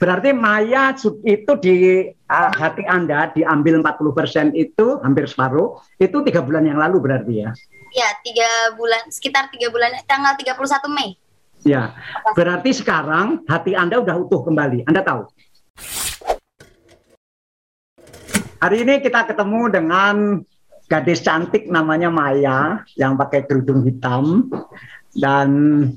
Berarti 0.00 0.32
Maya 0.32 0.96
itu 1.28 1.52
di 1.60 1.76
uh, 2.08 2.50
hati 2.56 2.88
Anda 2.88 3.28
diambil 3.36 3.84
40% 3.84 4.56
itu 4.56 4.96
hampir 5.04 5.28
separuh, 5.28 5.76
itu 6.00 6.24
tiga 6.24 6.40
bulan 6.40 6.64
yang 6.64 6.80
lalu 6.80 7.04
berarti 7.04 7.44
ya? 7.44 7.52
Ya, 7.92 8.08
tiga 8.24 8.48
bulan, 8.80 9.12
sekitar 9.12 9.52
tiga 9.52 9.68
bulan, 9.68 9.92
tanggal 10.08 10.40
31 10.40 10.56
Mei. 10.96 11.20
Ya, 11.68 11.92
berarti 12.32 12.72
sekarang 12.72 13.44
hati 13.44 13.76
Anda 13.76 14.00
udah 14.00 14.16
utuh 14.24 14.40
kembali, 14.40 14.88
Anda 14.88 15.04
tahu? 15.04 15.28
Hari 18.64 18.76
ini 18.80 19.04
kita 19.04 19.28
ketemu 19.28 19.68
dengan 19.68 20.40
gadis 20.88 21.20
cantik 21.20 21.68
namanya 21.68 22.08
Maya 22.08 22.88
yang 22.96 23.20
pakai 23.20 23.44
kerudung 23.44 23.84
hitam 23.84 24.48
dan 25.18 25.48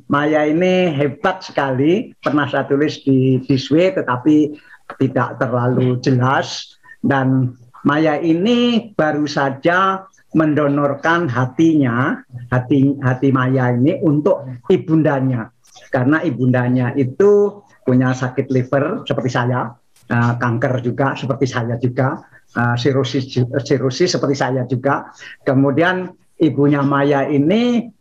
Maya 0.09 0.49
ini 0.49 0.89
hebat 0.89 1.45
sekali. 1.45 2.17
Pernah 2.17 2.49
saya 2.49 2.65
tulis 2.65 3.05
di 3.05 3.37
Diswe 3.45 3.93
tetapi 3.93 4.57
tidak 4.97 5.37
terlalu 5.37 6.01
jelas. 6.01 6.77
Dan 7.03 7.53
Maya 7.85 8.17
ini 8.17 8.89
baru 8.95 9.27
saja 9.29 10.07
mendonorkan 10.33 11.29
hatinya 11.29 12.25
hati 12.49 12.97
hati 13.05 13.29
Maya 13.29 13.75
ini 13.75 14.01
untuk 14.01 14.49
ibundanya. 14.73 15.53
Karena 15.93 16.25
ibundanya 16.25 16.97
itu 16.97 17.61
punya 17.85 18.17
sakit 18.17 18.49
liver 18.49 19.05
seperti 19.05 19.29
saya. 19.29 19.69
Uh, 20.03 20.35
kanker 20.35 20.83
juga 20.83 21.13
seperti 21.13 21.45
saya 21.47 21.77
juga. 21.77 22.17
Uh, 22.53 22.77
sirosis 22.77 23.29
sirosis 23.61 24.17
seperti 24.17 24.35
saya 24.37 24.65
juga. 24.65 25.13
Kemudian 25.45 26.09
ibunya 26.41 26.81
Maya 26.81 27.29
ini 27.29 27.92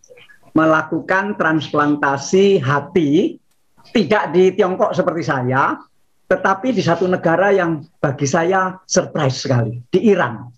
melakukan 0.52 1.36
transplantasi 1.40 2.60
hati 2.60 3.40
tidak 3.90 4.30
di 4.30 4.54
Tiongkok 4.54 4.94
seperti 4.94 5.26
saya, 5.26 5.74
tetapi 6.30 6.72
di 6.72 6.80
satu 6.80 7.04
negara 7.04 7.52
yang 7.52 7.84
bagi 8.00 8.24
saya 8.24 8.78
surprise 8.88 9.44
sekali, 9.44 9.82
di 9.92 10.08
Iran. 10.08 10.48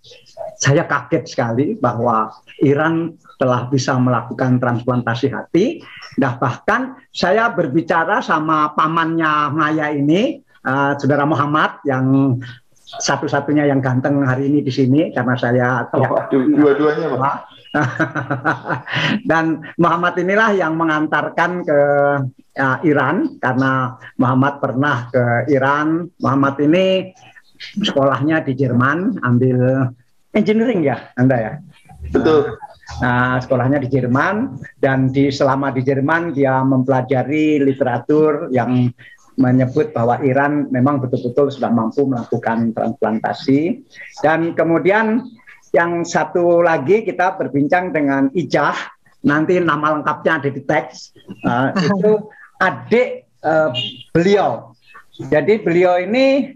Saya 0.55 0.87
kaget 0.87 1.25
sekali 1.27 1.75
bahwa 1.75 2.31
Iran 2.63 3.19
telah 3.43 3.67
bisa 3.67 3.99
melakukan 3.99 4.63
transplantasi 4.63 5.35
hati. 5.35 5.83
Nah 6.23 6.39
bahkan 6.39 6.95
saya 7.11 7.51
berbicara 7.51 8.23
sama 8.23 8.71
pamannya 8.79 9.51
Maya 9.51 9.91
ini, 9.91 10.39
uh, 10.63 10.95
saudara 10.95 11.27
Muhammad 11.27 11.83
yang 11.83 12.39
satu-satunya 13.01 13.67
yang 13.67 13.83
ganteng 13.83 14.23
hari 14.23 14.47
ini 14.51 14.63
di 14.63 14.73
sini 14.73 15.11
karena 15.11 15.35
saya 15.35 15.89
oh, 15.95 16.03
ya, 16.03 16.09
dua-duanya 16.31 17.07
Pak. 17.15 17.37
Dan 19.31 19.67
Muhammad 19.83 20.15
inilah 20.15 20.55
yang 20.55 20.79
mengantarkan 20.79 21.67
ke 21.67 21.81
ya, 22.55 22.79
Iran 22.87 23.35
karena 23.43 23.99
Muhammad 24.19 24.63
pernah 24.63 25.11
ke 25.11 25.51
Iran. 25.51 26.07
Muhammad 26.23 26.55
ini 26.63 27.11
sekolahnya 27.83 28.47
di 28.47 28.55
Jerman, 28.55 29.19
ambil 29.27 29.91
engineering 30.35 30.87
ya, 30.87 31.11
Anda 31.19 31.37
ya. 31.39 31.53
Betul. 32.15 32.55
Nah, 33.01 33.41
sekolahnya 33.41 33.81
di 33.81 33.89
Jerman 33.89 34.61
dan 34.79 35.09
di 35.09 35.33
selama 35.33 35.73
di 35.73 35.81
Jerman 35.83 36.37
dia 36.37 36.61
mempelajari 36.61 37.59
literatur 37.65 38.53
yang 38.53 38.93
menyebut 39.35 39.91
bahwa 39.91 40.23
Iran 40.23 40.71
memang 40.71 41.03
betul-betul 41.03 41.51
sudah 41.51 41.71
mampu 41.71 42.07
melakukan 42.07 42.71
transplantasi 42.71 43.83
dan 44.23 44.55
kemudian 44.55 45.27
yang 45.75 46.07
satu 46.07 46.63
lagi 46.63 47.03
kita 47.03 47.35
berbincang 47.35 47.91
dengan 47.91 48.31
Ijah, 48.31 48.79
nanti 49.27 49.59
nama 49.59 49.99
lengkapnya 49.99 50.39
ada 50.39 50.51
di 50.55 50.63
teks. 50.63 51.11
Uh, 51.43 51.75
itu 51.75 52.13
adik 52.63 53.27
uh, 53.43 53.75
beliau. 54.15 54.79
Jadi 55.19 55.59
beliau 55.67 55.99
ini 55.99 56.55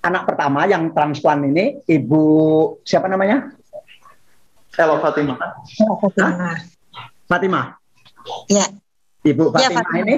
anak 0.00 0.24
pertama 0.24 0.64
yang 0.64 0.96
transplant 0.96 1.44
ini, 1.44 1.84
ibu 1.84 2.24
siapa 2.88 3.04
namanya? 3.04 3.52
Elo 4.80 4.98
Fatimah. 5.04 5.36
Fatimah. 6.00 6.56
Fatimah. 7.28 7.66
Ya. 8.48 8.66
Ibu 9.24 9.52
Fatimah, 9.52 9.60
ya, 9.60 9.68
Fatimah. 9.76 10.00
ini 10.04 10.16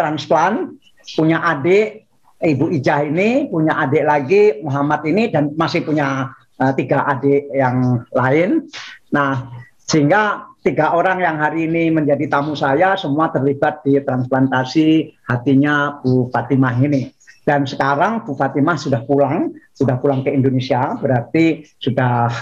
transplant 0.00 0.80
punya 1.12 1.44
adik 1.44 2.08
Ibu 2.40 2.72
Ijah 2.72 3.04
ini 3.04 3.52
punya 3.52 3.76
adik 3.84 4.04
lagi 4.08 4.64
Muhammad 4.64 5.04
ini 5.04 5.28
dan 5.28 5.52
masih 5.60 5.84
punya 5.84 6.32
uh, 6.56 6.72
tiga 6.72 7.04
adik 7.04 7.52
yang 7.52 8.00
lain. 8.16 8.64
Nah, 9.12 9.60
sehingga 9.84 10.48
tiga 10.64 10.96
orang 10.96 11.20
yang 11.20 11.36
hari 11.36 11.68
ini 11.68 11.92
menjadi 11.92 12.32
tamu 12.32 12.56
saya 12.56 12.96
semua 12.96 13.28
terlibat 13.28 13.84
di 13.84 14.00
transplantasi 14.00 15.12
hatinya 15.28 16.00
Bu 16.00 16.32
Fatimah 16.32 16.80
ini. 16.80 17.12
Dan 17.44 17.68
sekarang 17.68 18.24
Bu 18.24 18.32
Fatimah 18.32 18.80
sudah 18.80 19.04
pulang, 19.04 19.52
sudah 19.76 20.00
pulang 20.00 20.24
ke 20.24 20.32
Indonesia, 20.32 20.96
berarti 20.96 21.68
sudah 21.76 22.32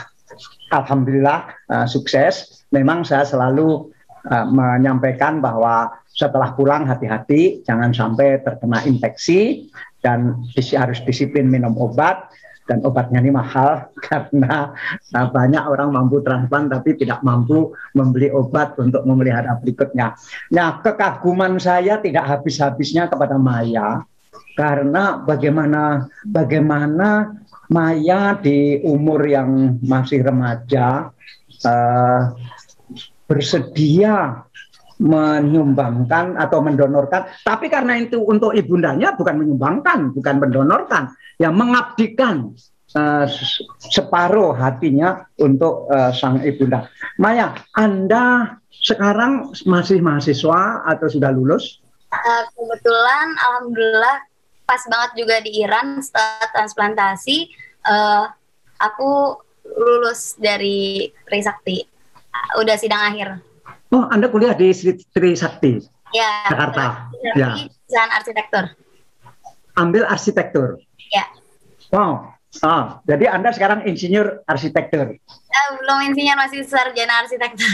alhamdulillah 0.71 1.51
uh, 1.75 1.87
sukses. 1.91 2.63
Memang 2.71 3.03
saya 3.03 3.27
selalu 3.27 3.91
uh, 4.27 4.47
menyampaikan 4.51 5.39
bahwa 5.39 5.93
setelah 6.11 6.51
pulang 6.59 6.83
hati-hati, 6.89 7.63
jangan 7.63 7.95
sampai 7.95 8.43
terkena 8.43 8.83
infeksi 8.83 9.71
dan 10.03 10.43
harus 10.75 10.99
disiplin 11.07 11.47
minum 11.47 11.79
obat 11.79 12.27
dan 12.69 12.85
obatnya 12.85 13.25
ini 13.25 13.33
mahal 13.33 13.89
karena 14.07 14.77
nah, 15.11 15.27
banyak 15.33 15.65
orang 15.65 15.95
mampu 15.97 16.21
transplant 16.21 16.69
tapi 16.69 16.95
tidak 17.01 17.25
mampu 17.25 17.73
membeli 17.97 18.29
obat 18.29 18.77
untuk 18.77 19.03
memelihara 19.09 19.57
berikutnya. 19.59 20.15
Nah, 20.53 20.85
kekaguman 20.85 21.57
saya 21.57 21.97
tidak 21.99 22.29
habis-habisnya 22.29 23.09
kepada 23.09 23.41
Maya 23.41 24.05
karena 24.55 25.25
bagaimana 25.25 26.07
bagaimana 26.29 27.33
Maya 27.69 28.37
di 28.37 28.81
umur 28.81 29.25
yang 29.29 29.81
masih 29.85 30.25
remaja 30.25 31.13
uh, 31.65 32.21
bersedia 33.29 34.43
menyumbangkan 34.99 36.35
atau 36.35 36.59
mendonorkan, 36.59 37.31
tapi 37.47 37.71
karena 37.71 38.03
itu 38.03 38.19
untuk 38.19 38.51
ibundanya 38.51 39.15
bukan 39.15 39.39
menyumbangkan, 39.39 40.11
bukan 40.11 40.43
mendonorkan, 40.43 41.15
yang 41.39 41.55
mengabdikan 41.55 42.51
uh, 42.99 43.27
separuh 43.79 44.59
hatinya 44.59 45.23
untuk 45.39 45.87
uh, 45.87 46.11
sang 46.11 46.43
ibunda. 46.43 46.91
Maya, 47.15 47.55
Anda 47.79 48.59
sekarang 48.75 49.55
masih 49.71 50.03
mahasiswa 50.03 50.83
atau 50.83 51.07
sudah 51.07 51.31
lulus? 51.31 51.79
Uh, 52.11 52.43
kebetulan, 52.59 53.27
alhamdulillah 53.39 54.17
pas 54.67 54.83
banget 54.91 55.11
juga 55.15 55.37
di 55.47 55.63
Iran 55.63 56.03
setelah 56.03 56.45
transplantasi, 56.53 57.55
uh, 57.87 58.29
aku 58.83 59.39
lulus 59.79 60.35
dari 60.37 61.09
Trisakti, 61.23 61.87
udah 62.59 62.77
sidang 62.79 63.03
akhir. 63.03 63.29
Oh, 63.89 64.05
Anda 64.13 64.29
kuliah 64.29 64.53
di 64.53 64.69
Sri 64.75 65.33
Sakti, 65.33 65.81
ya, 66.13 66.45
Jakarta. 66.53 67.09
Ya. 67.33 67.57
Desain 67.89 68.11
arsitektur. 68.13 68.65
Ambil 69.81 70.05
arsitektur. 70.05 70.77
Ya. 71.09 71.25
Wow. 71.89 72.37
Oh, 72.65 72.85
jadi 73.09 73.33
Anda 73.33 73.53
sekarang 73.53 73.85
insinyur 73.89 74.45
arsitektur? 74.45 75.17
Uh, 75.17 75.69
belum 75.81 76.13
insinyur, 76.13 76.37
masih 76.37 76.65
sarjana 76.69 77.25
arsitektur. 77.25 77.69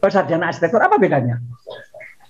Oh, 0.00 0.08
sarjana 0.08 0.48
arsitektur 0.48 0.80
apa 0.80 0.96
bedanya? 0.96 1.36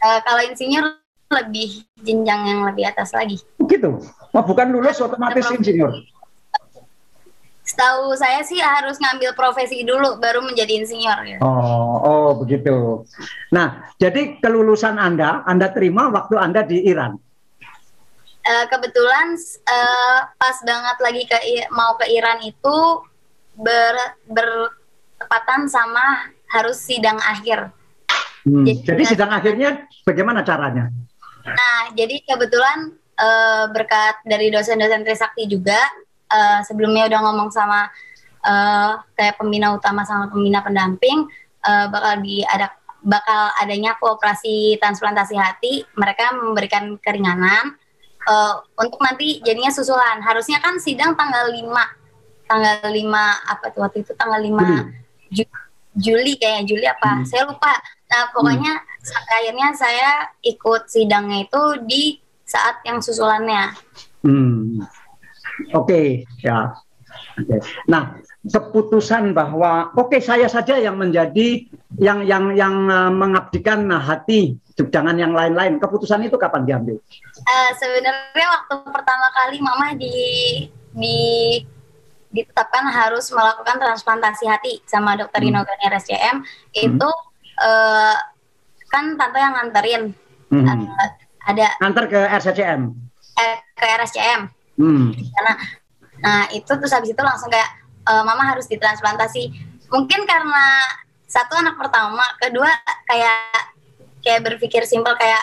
Uh, 0.02 0.18
kalau 0.26 0.42
insinyur 0.42 0.98
lebih 1.28 1.86
jenjang 2.02 2.42
yang 2.42 2.60
lebih 2.66 2.88
atas 2.90 3.14
lagi. 3.14 3.38
Begitu. 3.60 4.02
Oh, 4.34 4.42
bukan 4.42 4.74
lulus 4.74 4.98
otomatis 4.98 5.46
insinyur 5.52 5.94
setahu 7.68 8.16
saya 8.16 8.40
sih 8.40 8.56
harus 8.56 8.96
ngambil 8.96 9.36
profesi 9.36 9.84
dulu 9.84 10.16
baru 10.16 10.40
menjadi 10.40 10.80
insinyur 10.80 11.18
gitu. 11.28 11.40
Oh, 11.44 12.00
oh 12.00 12.28
begitu. 12.40 13.04
Nah, 13.52 13.92
jadi 14.00 14.40
kelulusan 14.40 14.96
Anda 14.96 15.44
Anda 15.44 15.68
terima 15.76 16.08
waktu 16.08 16.40
Anda 16.40 16.64
di 16.64 16.88
Iran. 16.88 17.20
Uh, 18.48 18.64
kebetulan 18.72 19.36
uh, 19.68 20.20
pas 20.40 20.56
banget 20.64 20.96
lagi 21.04 21.22
ke 21.28 21.36
mau 21.68 21.92
ke 22.00 22.08
Iran 22.08 22.40
itu 22.40 23.04
ber, 23.52 24.16
bertepatan 24.24 25.68
sama 25.68 26.32
harus 26.48 26.80
sidang 26.80 27.20
akhir. 27.20 27.68
Hmm, 28.48 28.64
jadi, 28.64 28.96
jadi 28.96 29.02
sidang 29.04 29.28
akhirnya 29.28 29.84
bagaimana 30.08 30.40
caranya? 30.40 30.88
Nah, 31.44 31.92
jadi 31.92 32.24
kebetulan 32.24 32.96
uh, 33.20 33.68
berkat 33.68 34.24
dari 34.24 34.48
dosen-dosen 34.48 35.04
Trisakti 35.04 35.44
juga 35.44 35.76
uh, 36.30 36.60
sebelumnya 36.64 37.08
udah 37.08 37.20
ngomong 37.24 37.48
sama 37.52 37.88
uh, 38.44 39.00
kayak 39.18 39.36
pembina 39.40 39.74
utama 39.74 40.04
sama 40.04 40.30
pembina 40.30 40.62
pendamping 40.62 41.26
uh, 41.64 41.86
bakal 41.90 42.20
ada 42.24 42.66
bakal 42.98 43.42
adanya 43.62 43.94
kooperasi 43.98 44.76
transplantasi 44.82 45.38
hati 45.38 45.86
mereka 45.94 46.34
memberikan 46.34 46.98
keringanan 46.98 47.78
uh, 48.26 48.60
untuk 48.78 48.98
nanti 49.00 49.38
jadinya 49.42 49.70
susulan 49.70 50.18
harusnya 50.22 50.58
kan 50.58 50.76
sidang 50.82 51.14
tanggal 51.14 51.48
5 51.50 52.48
tanggal 52.50 52.78
5 52.90 52.92
apa 53.54 53.64
tuh 53.70 53.80
waktu 53.86 54.02
itu 54.02 54.12
tanggal 54.18 54.40
5 54.40 55.30
Juli, 55.30 55.50
Juli 55.94 56.32
kayaknya 56.40 56.64
Juli 56.66 56.86
apa 56.88 57.22
hmm. 57.22 57.26
saya 57.28 57.46
lupa 57.46 57.72
nah 58.08 58.32
pokoknya 58.34 58.72
hmm. 58.72 59.34
akhirnya 59.36 59.68
saya 59.76 60.10
ikut 60.42 60.90
sidangnya 60.90 61.44
itu 61.46 61.62
di 61.84 62.04
saat 62.48 62.80
yang 62.88 63.04
susulannya. 63.04 63.76
Hmm. 64.24 64.80
Oke, 65.74 66.24
ya. 66.42 66.74
Oke. 67.38 67.58
Nah, 67.90 68.18
keputusan 68.46 69.34
bahwa 69.34 69.90
oke 69.98 70.18
saya 70.22 70.46
saja 70.46 70.78
yang 70.78 70.98
menjadi 70.98 71.66
yang 71.98 72.22
yang 72.26 72.54
yang 72.54 72.86
uh, 72.86 73.10
mengabdikan 73.10 73.90
hati 73.90 74.58
jangan 74.86 75.18
yang 75.18 75.34
lain-lain. 75.34 75.82
Keputusan 75.82 76.22
itu 76.22 76.38
kapan 76.38 76.62
diambil? 76.62 76.96
Uh, 77.42 77.70
sebenarnya 77.74 78.46
waktu 78.46 78.74
pertama 78.94 79.26
kali 79.34 79.58
mama 79.58 79.94
di 79.98 80.16
di 80.94 81.18
ditetapkan 82.28 82.92
harus 82.92 83.32
melakukan 83.32 83.80
transplantasi 83.80 84.44
hati 84.44 84.84
sama 84.84 85.16
dokter 85.16 85.40
hmm. 85.40 85.48
Inogani 85.50 85.84
RSCM 85.88 86.36
hmm. 86.44 86.76
itu 86.76 87.10
uh, 87.64 88.16
kan 88.92 89.16
tante 89.16 89.38
yang 89.40 89.54
nganterin 89.56 90.02
hmm. 90.52 90.64
uh, 90.68 91.10
ada 91.48 91.66
antar 91.80 92.04
ke 92.04 92.20
RSCM 92.20 92.92
eh, 93.40 93.56
ke 93.72 93.86
RSCM 93.88 94.57
hmm. 94.78 95.12
nah 95.44 95.56
nah 96.18 96.40
itu 96.50 96.66
terus 96.66 96.94
habis 96.94 97.14
itu 97.14 97.22
langsung 97.22 97.50
kayak 97.50 97.70
uh, 98.06 98.22
mama 98.22 98.54
harus 98.54 98.66
ditransplantasi 98.66 99.50
mungkin 99.90 100.24
karena 100.24 100.86
satu 101.28 101.58
anak 101.60 101.76
pertama 101.76 102.24
kedua 102.40 102.70
kayak 103.06 103.74
kayak 104.24 104.40
berpikir 104.42 104.82
simpel 104.88 105.14
kayak 105.18 105.42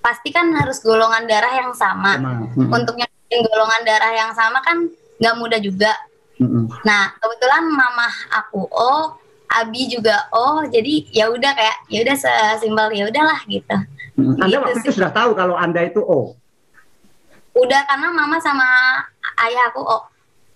pasti 0.00 0.32
kan 0.32 0.48
harus 0.56 0.80
golongan 0.80 1.28
darah 1.28 1.52
yang 1.54 1.72
sama 1.76 2.16
hmm. 2.16 2.68
untuk 2.72 2.96
golongan 3.30 3.82
darah 3.86 4.12
yang 4.12 4.32
sama 4.34 4.58
kan 4.64 4.90
nggak 5.20 5.36
mudah 5.36 5.60
juga 5.60 5.92
Nah 6.88 7.02
kebetulan 7.20 7.64
mama 7.68 8.08
aku 8.32 8.64
oh, 8.72 9.20
Abi 9.50 9.90
juga 9.90 10.30
oh, 10.32 10.64
jadi 10.64 11.04
ya 11.12 11.28
udah 11.28 11.52
kayak 11.52 11.76
ya 11.92 11.98
udah 12.06 12.16
sesimpel 12.16 12.86
ya 12.96 13.04
udahlah 13.10 13.40
gitu. 13.50 13.76
Anda 14.16 14.46
gitu 14.46 14.60
waktu 14.62 14.78
itu 14.80 14.92
sudah 14.94 15.12
tahu 15.12 15.36
kalau 15.36 15.58
Anda 15.58 15.90
itu 15.90 16.00
O. 16.00 16.38
Udah 17.60 17.80
karena 17.84 18.08
mama 18.12 18.40
sama 18.40 18.64
ayah 19.44 19.68
aku 19.68 19.84
O. 19.84 19.98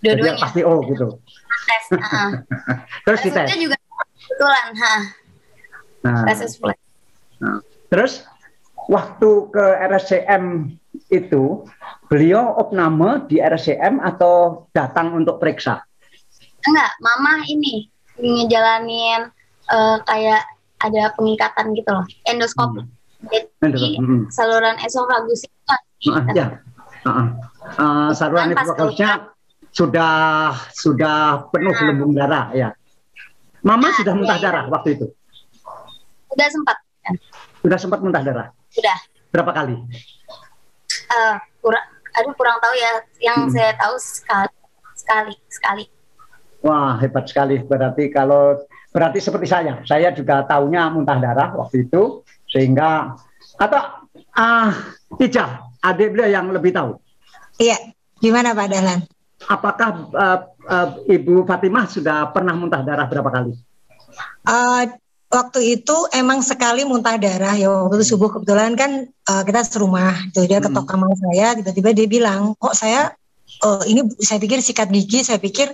Dua-duanya. 0.01 0.41
Pasti 0.41 0.61
O 0.65 0.81
gitu. 0.89 1.21
Tes. 1.69 1.85
Uh. 1.97 2.31
Terus 3.09 3.21
kita. 3.25 3.41
juga 3.53 3.77
kebetulan, 4.25 4.67
ha. 4.81 4.95
Nah. 6.05 6.25
Tes 6.29 6.41
Nah. 7.41 7.61
Terus 7.93 8.25
waktu 8.89 9.31
ke 9.53 9.65
RSCM 9.91 10.77
itu 11.13 11.65
beliau 12.09 12.57
opname 12.57 13.27
di 13.29 13.41
RSCM 13.41 14.01
atau 14.01 14.67
datang 14.73 15.13
untuk 15.13 15.41
periksa? 15.41 15.85
Enggak, 16.65 16.91
mama 17.05 17.45
ini 17.45 17.89
ngejalanin 18.17 19.29
uh, 19.69 19.99
kayak 20.09 20.43
ada 20.81 21.13
pengikatan 21.17 21.77
gitu 21.77 21.91
loh, 21.93 22.07
endoskop. 22.29 22.73
Hmm. 22.73 22.89
Jadi 23.65 23.97
hmm. 24.01 24.29
saluran 24.29 24.77
esofagus 24.81 25.45
itu. 25.49 26.13
Uh, 26.13 26.25
ya. 26.37 26.61
Uh, 27.05 27.09
uh. 27.09 27.27
Uh, 27.77 28.11
saluran 28.17 28.57
esofagusnya 28.57 29.29
sudah 29.75 30.55
sudah 30.73 31.51
penuh 31.51 31.75
nah. 31.75 31.79
gelembung 31.83 32.13
darah 32.17 32.47
ya. 32.57 32.73
Mama 33.65 33.91
nah, 33.91 33.97
sudah 33.97 34.13
muntah 34.13 34.39
ya, 34.39 34.45
darah 34.49 34.65
waktu 34.69 34.89
itu. 35.01 35.07
Sudah 36.31 36.49
sempat. 36.53 36.77
Ya. 37.05 37.11
Sudah 37.65 37.79
sempat 37.81 37.99
muntah 38.05 38.23
darah. 38.23 38.49
Sudah. 38.69 38.97
Berapa 39.33 39.51
kali? 39.51 39.75
Uh, 41.11 41.37
kurang, 41.65 41.85
aduh 42.15 42.33
kurang 42.37 42.61
tahu 42.61 42.75
ya. 42.77 42.93
Yang 43.19 43.39
hmm. 43.41 43.53
saya 43.57 43.73
tahu 43.81 43.95
sekali, 43.99 44.57
sekali, 44.95 45.35
sekali. 45.49 45.85
Wah 46.61 47.01
hebat 47.01 47.25
sekali. 47.27 47.61
Berarti 47.65 48.13
kalau 48.13 48.63
berarti 48.95 49.19
seperti 49.19 49.49
saya, 49.51 49.81
saya 49.89 50.13
juga 50.15 50.45
tahunya 50.47 50.93
muntah 50.93 51.19
darah 51.19 51.51
waktu 51.57 51.89
itu, 51.89 52.23
sehingga 52.47 53.17
atau 53.59 53.81
ah 54.37 54.71
uh, 54.71 54.73
adik 55.85 56.17
beliau 56.17 56.29
yang 56.33 56.49
lebih 56.49 56.73
tahu. 56.73 56.97
Iya, 57.61 57.77
gimana 58.19 58.57
Pak 58.57 58.67
Dahlan? 58.73 59.01
Apakah 59.45 59.89
uh, 60.17 60.39
uh, 60.65 60.89
Ibu 61.05 61.45
Fatimah 61.45 61.85
sudah 61.85 62.33
pernah 62.33 62.57
muntah 62.57 62.81
darah 62.81 63.05
berapa 63.05 63.29
kali? 63.29 63.53
Uh, 64.49 64.89
waktu 65.29 65.61
itu 65.81 65.97
emang 66.15 66.41
sekali 66.41 66.87
muntah 66.87 67.19
darah 67.19 67.53
ya 67.59 67.69
waktu 67.69 68.01
itu 68.01 68.17
subuh 68.17 68.31
kebetulan 68.31 68.79
kan 68.79 69.11
uh, 69.27 69.43
kita 69.43 69.67
serumah 69.67 70.31
gitu 70.31 70.47
dia 70.47 70.63
ketok 70.63 70.87
kamar 70.87 71.11
saya 71.19 71.59
tiba-tiba 71.59 71.91
dia 71.91 72.07
bilang 72.07 72.55
kok 72.55 72.79
saya 72.79 73.11
uh, 73.63 73.83
ini 73.87 74.09
saya 74.19 74.43
pikir 74.43 74.59
sikat 74.59 74.91
gigi 74.91 75.23
saya 75.23 75.39
pikir 75.39 75.71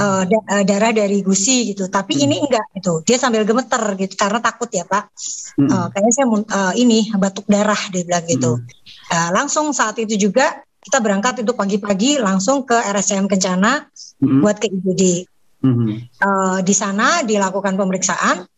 uh, 0.00 0.22
da 0.26 0.66
darah 0.66 0.90
dari 0.90 1.22
gusi 1.22 1.70
gitu 1.70 1.86
tapi 1.86 2.18
hmm. 2.18 2.24
ini 2.26 2.36
enggak 2.42 2.66
gitu 2.80 3.04
dia 3.06 3.20
sambil 3.20 3.46
gemeter 3.46 3.82
gitu 3.94 4.14
karena 4.18 4.42
takut 4.42 4.72
ya 4.72 4.82
pak 4.88 5.12
hmm. 5.60 5.68
uh, 5.70 5.86
kayaknya 5.94 6.12
saya 6.12 6.26
uh, 6.26 6.72
ini 6.74 7.12
batuk 7.14 7.46
darah 7.46 7.78
dia 7.94 8.02
bilang 8.02 8.26
gitu 8.26 8.58
hmm. 8.58 9.14
uh, 9.14 9.30
langsung 9.30 9.70
saat 9.70 10.00
itu 10.02 10.18
juga 10.18 10.64
kita 10.82 10.98
berangkat 10.98 11.46
itu 11.46 11.54
pagi-pagi 11.54 12.18
langsung 12.18 12.66
ke 12.66 12.74
RSCM 12.74 13.30
Kencana 13.30 13.86
hmm. 14.18 14.42
buat 14.42 14.58
ke 14.58 14.66
IGD. 14.66 15.30
Hmm. 15.62 16.10
Uh, 16.18 16.58
di 16.66 16.74
sana 16.74 17.22
dilakukan 17.22 17.78
pemeriksaan 17.78 18.50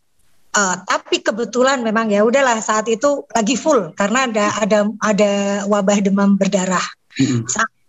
Uh, 0.54 0.78
tapi 0.86 1.18
kebetulan 1.18 1.82
memang 1.82 2.06
ya 2.14 2.22
udahlah 2.22 2.62
saat 2.62 2.86
itu 2.86 3.26
lagi 3.34 3.58
full 3.58 3.90
karena 3.98 4.30
ada 4.30 4.46
ada 4.62 4.78
ada 5.02 5.32
wabah 5.66 5.98
demam 5.98 6.38
berdarah. 6.38 6.86
Mm-hmm. 7.18 7.42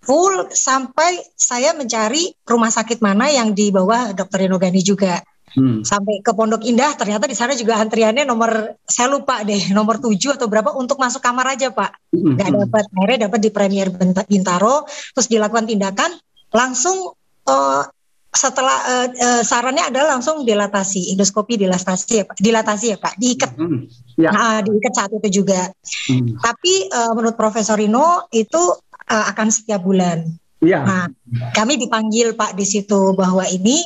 Full 0.06 0.54
sampai 0.54 1.18
saya 1.34 1.74
mencari 1.74 2.30
rumah 2.46 2.70
sakit 2.70 3.02
mana 3.02 3.30
yang 3.30 3.58
di 3.58 3.74
bawah 3.74 4.14
Dokter 4.14 4.46
Inogani 4.46 4.86
juga. 4.86 5.20
Hmm. 5.56 5.88
Sampai 5.88 6.20
ke 6.20 6.36
Pondok 6.36 6.68
Indah 6.68 6.94
ternyata 7.00 7.32
di 7.32 7.34
sana 7.34 7.56
juga 7.56 7.80
antriannya 7.80 8.28
nomor 8.28 8.76
saya 8.84 9.08
lupa 9.08 9.40
deh 9.42 9.72
nomor 9.72 10.04
7 10.04 10.36
atau 10.36 10.52
berapa 10.52 10.76
untuk 10.76 11.00
masuk 11.00 11.24
kamar 11.24 11.56
aja 11.56 11.72
Pak. 11.72 12.12
Hmm. 12.12 12.36
Gak 12.36 12.52
dapat 12.52 12.84
akhirnya 12.92 13.20
dapat 13.32 13.40
di 13.40 13.50
Premier 13.50 13.88
Bintaro 14.28 14.84
terus 15.16 15.28
dilakukan 15.32 15.66
tindakan 15.66 16.12
langsung 16.52 17.16
uh, 17.48 17.84
setelah 18.36 18.78
uh, 18.84 19.08
uh, 19.16 19.44
sarannya 19.48 19.88
adalah 19.90 20.20
langsung 20.20 20.44
dilatasi, 20.44 21.16
endoskopi 21.16 21.56
dilatasi 21.56 22.12
ya 22.20 22.24
Pak, 22.28 22.38
dilatasi 22.38 22.86
ya 22.92 22.98
Pak, 23.00 23.14
diikat. 23.16 23.52
Mm-hmm. 23.56 23.82
Ya. 24.20 24.30
Nah, 24.32 24.60
diikat 24.60 24.94
saat 24.94 25.12
itu 25.16 25.42
juga. 25.42 25.72
Mm. 26.12 26.44
Tapi 26.44 26.74
uh, 26.92 27.12
menurut 27.16 27.40
Profesor 27.40 27.80
Rino 27.80 28.28
itu 28.36 28.76
uh, 29.10 29.26
akan 29.32 29.48
setiap 29.54 29.82
bulan. 29.82 30.26
Ya. 30.64 30.82
Nah, 30.82 31.06
kami 31.54 31.78
dipanggil 31.78 32.34
Pak 32.34 32.58
di 32.58 32.66
situ 32.66 33.14
bahwa 33.14 33.46
ini 33.46 33.86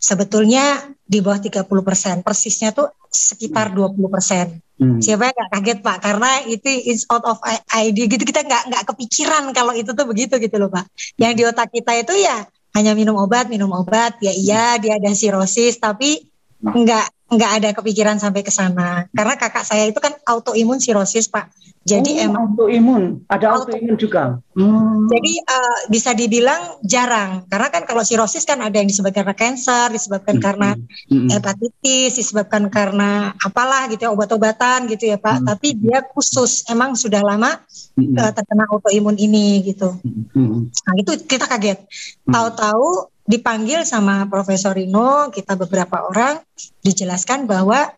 sebetulnya 0.00 0.88
di 1.06 1.20
bawah 1.20 1.38
30 1.38 1.66
persen, 1.84 2.14
persisnya 2.24 2.72
tuh 2.72 2.88
sekitar 3.12 3.72
20 3.74 3.96
persen. 4.08 4.46
Hmm. 4.76 5.00
Siapa 5.00 5.32
yang 5.32 5.34
nggak 5.36 5.50
kaget 5.56 5.78
Pak? 5.80 5.98
Karena 6.04 6.30
itu 6.44 6.68
is 6.68 7.08
out 7.08 7.24
of 7.24 7.40
ID 7.72 8.12
gitu 8.12 8.24
kita 8.24 8.44
nggak 8.44 8.62
nggak 8.72 8.84
kepikiran 8.92 9.48
kalau 9.56 9.72
itu 9.72 9.92
tuh 9.96 10.04
begitu 10.04 10.36
gitu 10.36 10.56
loh 10.60 10.68
Pak. 10.68 10.84
Yang 11.16 11.32
di 11.32 11.42
otak 11.48 11.68
kita 11.72 11.92
itu 11.96 12.12
ya 12.20 12.44
hanya 12.76 12.92
minum 12.92 13.16
obat 13.16 13.48
minum 13.48 13.72
obat 13.72 14.20
ya 14.20 14.36
iya 14.36 14.76
dia 14.76 15.00
ada 15.00 15.08
sirosis 15.16 15.80
tapi 15.80 16.28
enggak 16.62 17.06
enggak 17.26 17.50
ada 17.58 17.68
kepikiran 17.74 18.16
sampai 18.22 18.46
ke 18.46 18.52
sana 18.54 19.10
karena 19.12 19.34
kakak 19.34 19.66
saya 19.66 19.90
itu 19.90 19.98
kan 19.98 20.14
autoimun 20.24 20.78
sirosis 20.78 21.26
pak 21.26 21.50
jadi 21.86 22.10
oh, 22.18 22.26
emang 22.26 22.44
autoimun, 22.50 23.22
ada 23.30 23.54
autoimun 23.54 23.94
juga. 23.94 24.42
Hmm. 24.58 25.06
Jadi 25.06 25.32
uh, 25.38 25.78
bisa 25.86 26.18
dibilang 26.18 26.82
jarang 26.82 27.46
karena 27.46 27.70
kan 27.70 27.86
kalau 27.86 28.02
sirosis 28.02 28.42
kan 28.42 28.58
ada 28.58 28.82
yang 28.82 28.90
disebabkan 28.90 29.22
karena 29.22 29.38
kanker, 29.38 29.88
disebabkan 29.94 30.34
hmm. 30.34 30.42
karena 30.42 30.68
hmm. 31.06 31.28
hepatitis, 31.30 32.18
disebabkan 32.18 32.66
karena 32.74 33.38
apalah 33.38 33.86
gitu 33.86 34.02
ya 34.02 34.10
obat-obatan 34.10 34.90
gitu 34.90 35.14
ya 35.14 35.14
Pak. 35.14 35.38
Hmm. 35.38 35.46
Tapi 35.46 35.78
dia 35.78 36.02
khusus 36.10 36.66
emang 36.66 36.98
sudah 36.98 37.22
lama 37.22 37.54
hmm. 37.94 38.18
uh, 38.18 38.32
terkena 38.34 38.66
autoimun 38.66 39.14
ini 39.14 39.62
gitu. 39.62 39.94
Hmm. 40.34 40.66
Nah 40.66 40.94
itu 40.98 41.22
kita 41.22 41.46
kaget. 41.46 41.86
Hmm. 42.26 42.34
Tahu-tahu 42.34 43.14
dipanggil 43.26 43.82
sama 43.82 44.30
Profesor 44.30 44.72
Rino, 44.72 45.34
kita 45.34 45.58
beberapa 45.58 46.06
orang 46.06 46.38
dijelaskan 46.80 47.50
bahwa 47.50 47.90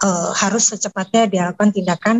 uh, 0.00 0.30
harus 0.32 0.72
secepatnya 0.72 1.28
dilakukan 1.28 1.70
tindakan 1.70 2.16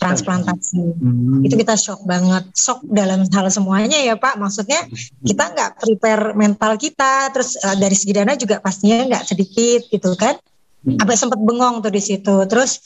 transplantasi. 0.00 0.96
Hmm. 0.96 1.44
Itu 1.44 1.60
kita 1.60 1.76
shock 1.76 2.08
banget, 2.08 2.56
shock 2.56 2.80
dalam 2.88 3.28
hal 3.28 3.46
semuanya 3.52 4.00
ya 4.00 4.16
Pak. 4.16 4.40
Maksudnya 4.40 4.88
kita 5.20 5.52
nggak 5.52 5.70
prepare 5.76 6.32
mental 6.32 6.80
kita, 6.80 7.28
terus 7.36 7.60
uh, 7.60 7.76
dari 7.76 7.92
segi 7.92 8.16
dana 8.16 8.32
juga 8.32 8.64
pastinya 8.64 9.04
nggak 9.04 9.24
sedikit 9.28 9.80
gitu 9.92 10.16
kan. 10.16 10.40
Hmm. 10.80 10.96
Sampai 10.96 11.16
sempat 11.20 11.40
bengong 11.44 11.84
tuh 11.84 11.92
di 11.92 12.00
situ. 12.00 12.36
Terus 12.48 12.80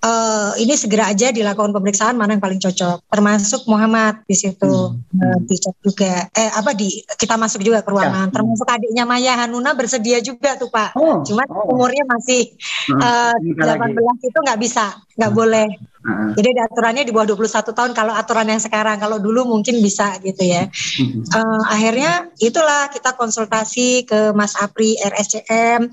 uh, 0.00 0.52
ini 0.56 0.74
segera 0.76 1.12
aja 1.12 1.30
dilakukan 1.30 1.72
pemeriksaan 1.72 2.16
mana 2.16 2.36
yang 2.36 2.42
paling 2.42 2.60
cocok. 2.60 3.04
Termasuk 3.06 3.68
Muhammad 3.68 4.24
di 4.24 4.36
situ 4.36 4.96
hmm. 4.96 5.20
uh, 5.20 5.38
dicek 5.44 5.76
juga. 5.84 6.28
Eh 6.32 6.50
apa 6.50 6.72
di 6.72 7.04
kita 7.04 7.36
masuk 7.36 7.60
juga 7.64 7.84
ke 7.84 7.90
ruangan. 7.92 8.28
Ya. 8.28 8.34
Termasuk 8.34 8.66
adiknya 8.66 9.04
Maya 9.04 9.36
Hanuna 9.36 9.76
bersedia 9.76 10.18
juga 10.24 10.56
tuh 10.56 10.72
Pak. 10.72 10.96
Oh. 10.96 11.20
Cuman 11.24 11.46
oh. 11.52 11.76
umurnya 11.76 12.04
masih 12.08 12.52
uh, 12.96 13.34
18 13.36 13.96
lagi. 13.96 14.26
itu 14.26 14.38
nggak 14.40 14.60
bisa, 14.60 14.96
nggak 15.16 15.32
hmm. 15.32 15.40
boleh. 15.40 15.68
Hmm. 16.00 16.32
Jadi 16.32 16.48
aturannya 16.56 17.04
di 17.04 17.12
bawah 17.12 17.36
21 17.36 17.76
tahun 17.76 17.92
kalau 17.92 18.16
aturan 18.16 18.48
yang 18.48 18.62
sekarang. 18.62 18.96
Kalau 18.96 19.20
dulu 19.20 19.44
mungkin 19.44 19.84
bisa 19.84 20.16
gitu 20.24 20.40
ya. 20.48 20.64
Hmm. 20.96 21.28
Uh, 21.28 21.62
akhirnya 21.68 22.32
itulah 22.40 22.88
kita 22.88 23.12
konsultasi 23.20 24.08
ke 24.08 24.32
Mas 24.32 24.56
Apri 24.56 24.96
RSCM 24.96 25.92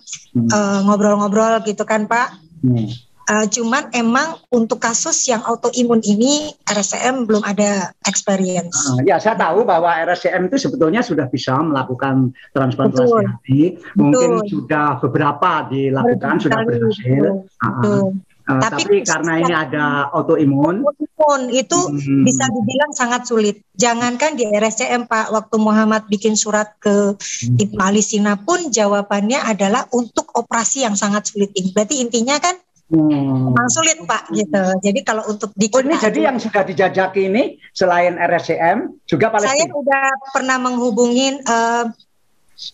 ngobrol-ngobrol 0.88 1.60
uh, 1.60 1.64
gitu 1.68 1.84
kan 1.84 2.08
Pak. 2.08 2.40
Hmm 2.64 3.07
Uh, 3.28 3.44
cuman 3.52 3.92
emang 3.92 4.40
untuk 4.56 4.80
kasus 4.80 5.28
yang 5.28 5.44
autoimun 5.44 6.00
ini 6.00 6.48
RSCM 6.64 7.28
belum 7.28 7.44
ada 7.44 7.92
experience. 8.08 8.88
Uh, 8.88 9.04
ya, 9.04 9.20
saya 9.20 9.36
tahu 9.36 9.68
bahwa 9.68 9.92
RSCM 10.08 10.48
itu 10.48 10.56
sebetulnya 10.56 11.04
sudah 11.04 11.28
bisa 11.28 11.60
melakukan 11.60 12.32
transplantasi 12.56 13.04
Betul. 13.04 13.28
hati. 13.28 13.62
Mungkin 14.00 14.30
Betul. 14.40 14.48
sudah 14.48 15.04
beberapa 15.04 15.68
dilakukan, 15.68 16.40
sudah 16.40 16.60
Betul. 16.64 16.72
berhasil. 16.72 17.24
Uh, 17.60 17.68
Betul. 17.68 18.00
uh, 18.48 18.62
Tapi 18.64 18.82
tapi, 18.88 18.96
karena 19.04 19.34
ini 19.44 19.54
ada 19.54 19.86
autoimun, 20.16 20.88
Autoimun 20.88 21.42
itu 21.52 21.76
hmm, 21.76 22.24
bisa 22.24 22.48
dibilang 22.48 22.92
sangat 22.96 23.28
sulit. 23.28 23.60
Jangankan 23.76 24.40
di 24.40 24.48
RSCM 24.48 25.12
Pak, 25.12 25.36
waktu 25.36 25.56
Muhammad 25.60 26.08
bikin 26.08 26.40
surat 26.40 26.80
ke 26.80 27.20
Ibnu 27.44 27.82
Ali 27.84 28.00
Sina 28.00 28.40
pun 28.40 28.72
jawabannya 28.72 29.44
adalah 29.44 29.84
untuk 29.92 30.32
operasi 30.32 30.88
yang 30.88 30.96
sangat 30.96 31.28
sulit. 31.28 31.52
Berarti 31.76 32.00
intinya 32.00 32.40
kan 32.40 32.56
hmm. 32.92 33.52
memang 33.52 33.70
sulit 33.72 33.98
Pak 34.04 34.32
gitu. 34.32 34.64
Jadi 34.84 35.00
kalau 35.04 35.24
untuk 35.28 35.52
di 35.56 35.68
Oh 35.72 35.82
ini 35.84 35.96
jadi 36.00 36.32
yang 36.32 36.38
sudah 36.40 36.64
dijajaki 36.64 37.28
ini 37.28 37.58
selain 37.72 38.16
RSCM 38.16 39.04
juga 39.08 39.32
saya 39.40 39.66
Palestina. 39.68 39.74
udah 39.76 40.08
pernah 40.32 40.58
menghubungin 40.62 41.42
eh, 41.42 41.84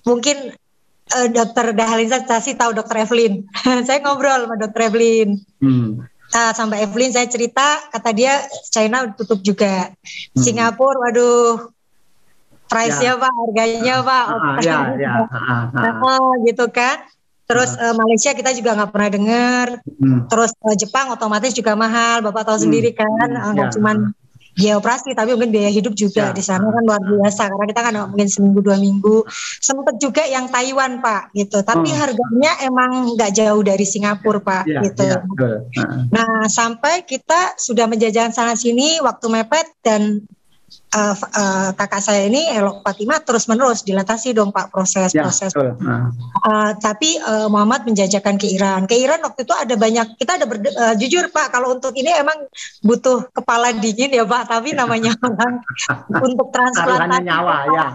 mungkin 0.05 0.53
eh, 1.13 1.27
dokter 1.29 1.73
Dahalin 1.73 2.09
Stasi 2.09 2.57
tahu 2.57 2.73
dokter 2.77 3.03
Evelyn. 3.03 3.45
saya 3.87 3.99
ngobrol 4.01 4.45
sama 4.47 4.55
dokter 4.57 4.89
Evelyn. 4.89 5.39
Hmm. 5.59 6.05
Nah, 6.33 6.49
sama 6.57 6.81
Evelyn 6.81 7.13
saya 7.13 7.29
cerita, 7.29 7.77
kata 7.93 8.09
dia 8.09 8.41
China 8.73 9.05
tutup 9.13 9.45
juga. 9.45 9.93
Hmm. 10.33 10.41
Singapura, 10.41 10.97
waduh, 10.97 11.69
price-nya 12.65 13.13
Ya. 13.13 13.21
pak, 13.21 13.31
harganya 13.37 13.95
pak. 14.01 14.25
Ah, 14.33 14.57
ya, 14.65 14.77
ya. 14.97 15.11
ah, 15.29 15.37
ah, 15.77 16.01
ah. 16.01 16.33
Gitu 16.49 16.65
kan. 16.73 17.05
Terus 17.43 17.75
eh, 17.75 17.93
Malaysia 17.93 18.31
kita 18.31 18.51
juga 18.51 18.71
nggak 18.73 18.91
pernah 18.91 19.09
dengar. 19.11 19.67
Hmm. 19.83 20.25
Terus 20.27 20.51
eh, 20.63 20.75
Jepang 20.79 21.11
otomatis 21.11 21.51
juga 21.51 21.75
mahal, 21.75 22.23
bapak 22.23 22.47
tahu 22.47 22.57
Hmm. 22.57 22.65
sendiri 22.67 22.91
kan. 22.95 23.09
Hmm, 23.29 23.37
Eh, 23.39 23.51
nggak 23.53 23.69
ya. 23.69 23.73
cuman 23.75 23.97
biaya 24.53 24.77
operasi, 24.77 25.17
tapi 25.17 25.33
mungkin 25.33 25.49
biaya 25.49 25.73
hidup 25.73 25.97
juga 25.97 26.29
Ya. 26.29 26.31
di 26.31 26.39
sana 26.39 26.69
kan 26.69 26.85
luar 26.85 27.01
biasa. 27.01 27.49
Karena 27.49 27.65
kita 27.65 27.81
kan 27.81 27.93
mungkin 28.05 28.29
seminggu 28.29 28.61
dua 28.61 28.77
minggu. 28.77 29.25
Sempet 29.59 29.97
juga 29.97 30.21
yang 30.23 30.45
Taiwan 30.45 31.01
pak, 31.01 31.33
gitu. 31.33 31.57
Tapi 31.59 31.89
Hmm. 31.89 31.99
harganya 31.99 32.51
emang 32.61 33.17
nggak 33.17 33.33
jauh 33.33 33.65
dari 33.65 33.81
Singapura 33.81 34.39
pak, 34.39 34.63
Ya, 34.69 34.79
gitu. 34.85 35.03
ya, 35.03 35.17
betul. 35.25 35.53
Ah, 35.81 36.05
Nah, 36.05 36.45
sampai 36.45 37.01
kita 37.01 37.57
sudah 37.57 37.89
menjajakan 37.89 38.29
sana 38.29 38.53
sini 38.53 39.01
waktu 39.01 39.25
mepet 39.27 39.67
dan 39.81 40.21
uh, 40.93 41.15
uh, 41.15 41.69
kakak 41.73 42.01
saya 42.01 42.29
ini 42.29 42.49
Elok 42.53 42.85
Fatimah 42.85 43.19
terus 43.25 43.49
menerus 43.49 43.81
dilatasi 43.81 44.37
dong 44.37 44.53
Pak 44.53 44.69
Ya, 44.69 44.71
proses-proses. 44.71 45.51
betul. 45.53 45.75
Uh, 46.43 46.71
tapi 46.77 47.17
uh, 47.19 47.49
Muhammad 47.49 47.85
menjajakan 47.85 48.37
ke 48.37 48.47
Iran. 48.53 48.85
Ke 48.85 48.95
Iran 48.97 49.21
waktu 49.25 49.45
itu 49.45 49.53
ada 49.53 49.75
banyak 49.75 50.17
kita 50.17 50.37
ada 50.41 50.45
berde- 50.45 50.75
uh, 50.75 50.93
jujur 50.97 51.29
Pak 51.33 51.53
kalau 51.53 51.73
untuk 51.75 51.93
ini 51.97 52.13
emang 52.13 52.37
butuh 52.85 53.27
kepala 53.33 53.73
dingin 53.73 54.13
ya 54.13 54.25
Pak. 54.25 54.49
Tapi 54.49 54.77
namanya 54.77 55.13
orang 55.25 55.61
untuk 56.21 56.47
transplantasi 56.53 57.25
nyawa 57.25 57.55
ya. 57.69 57.87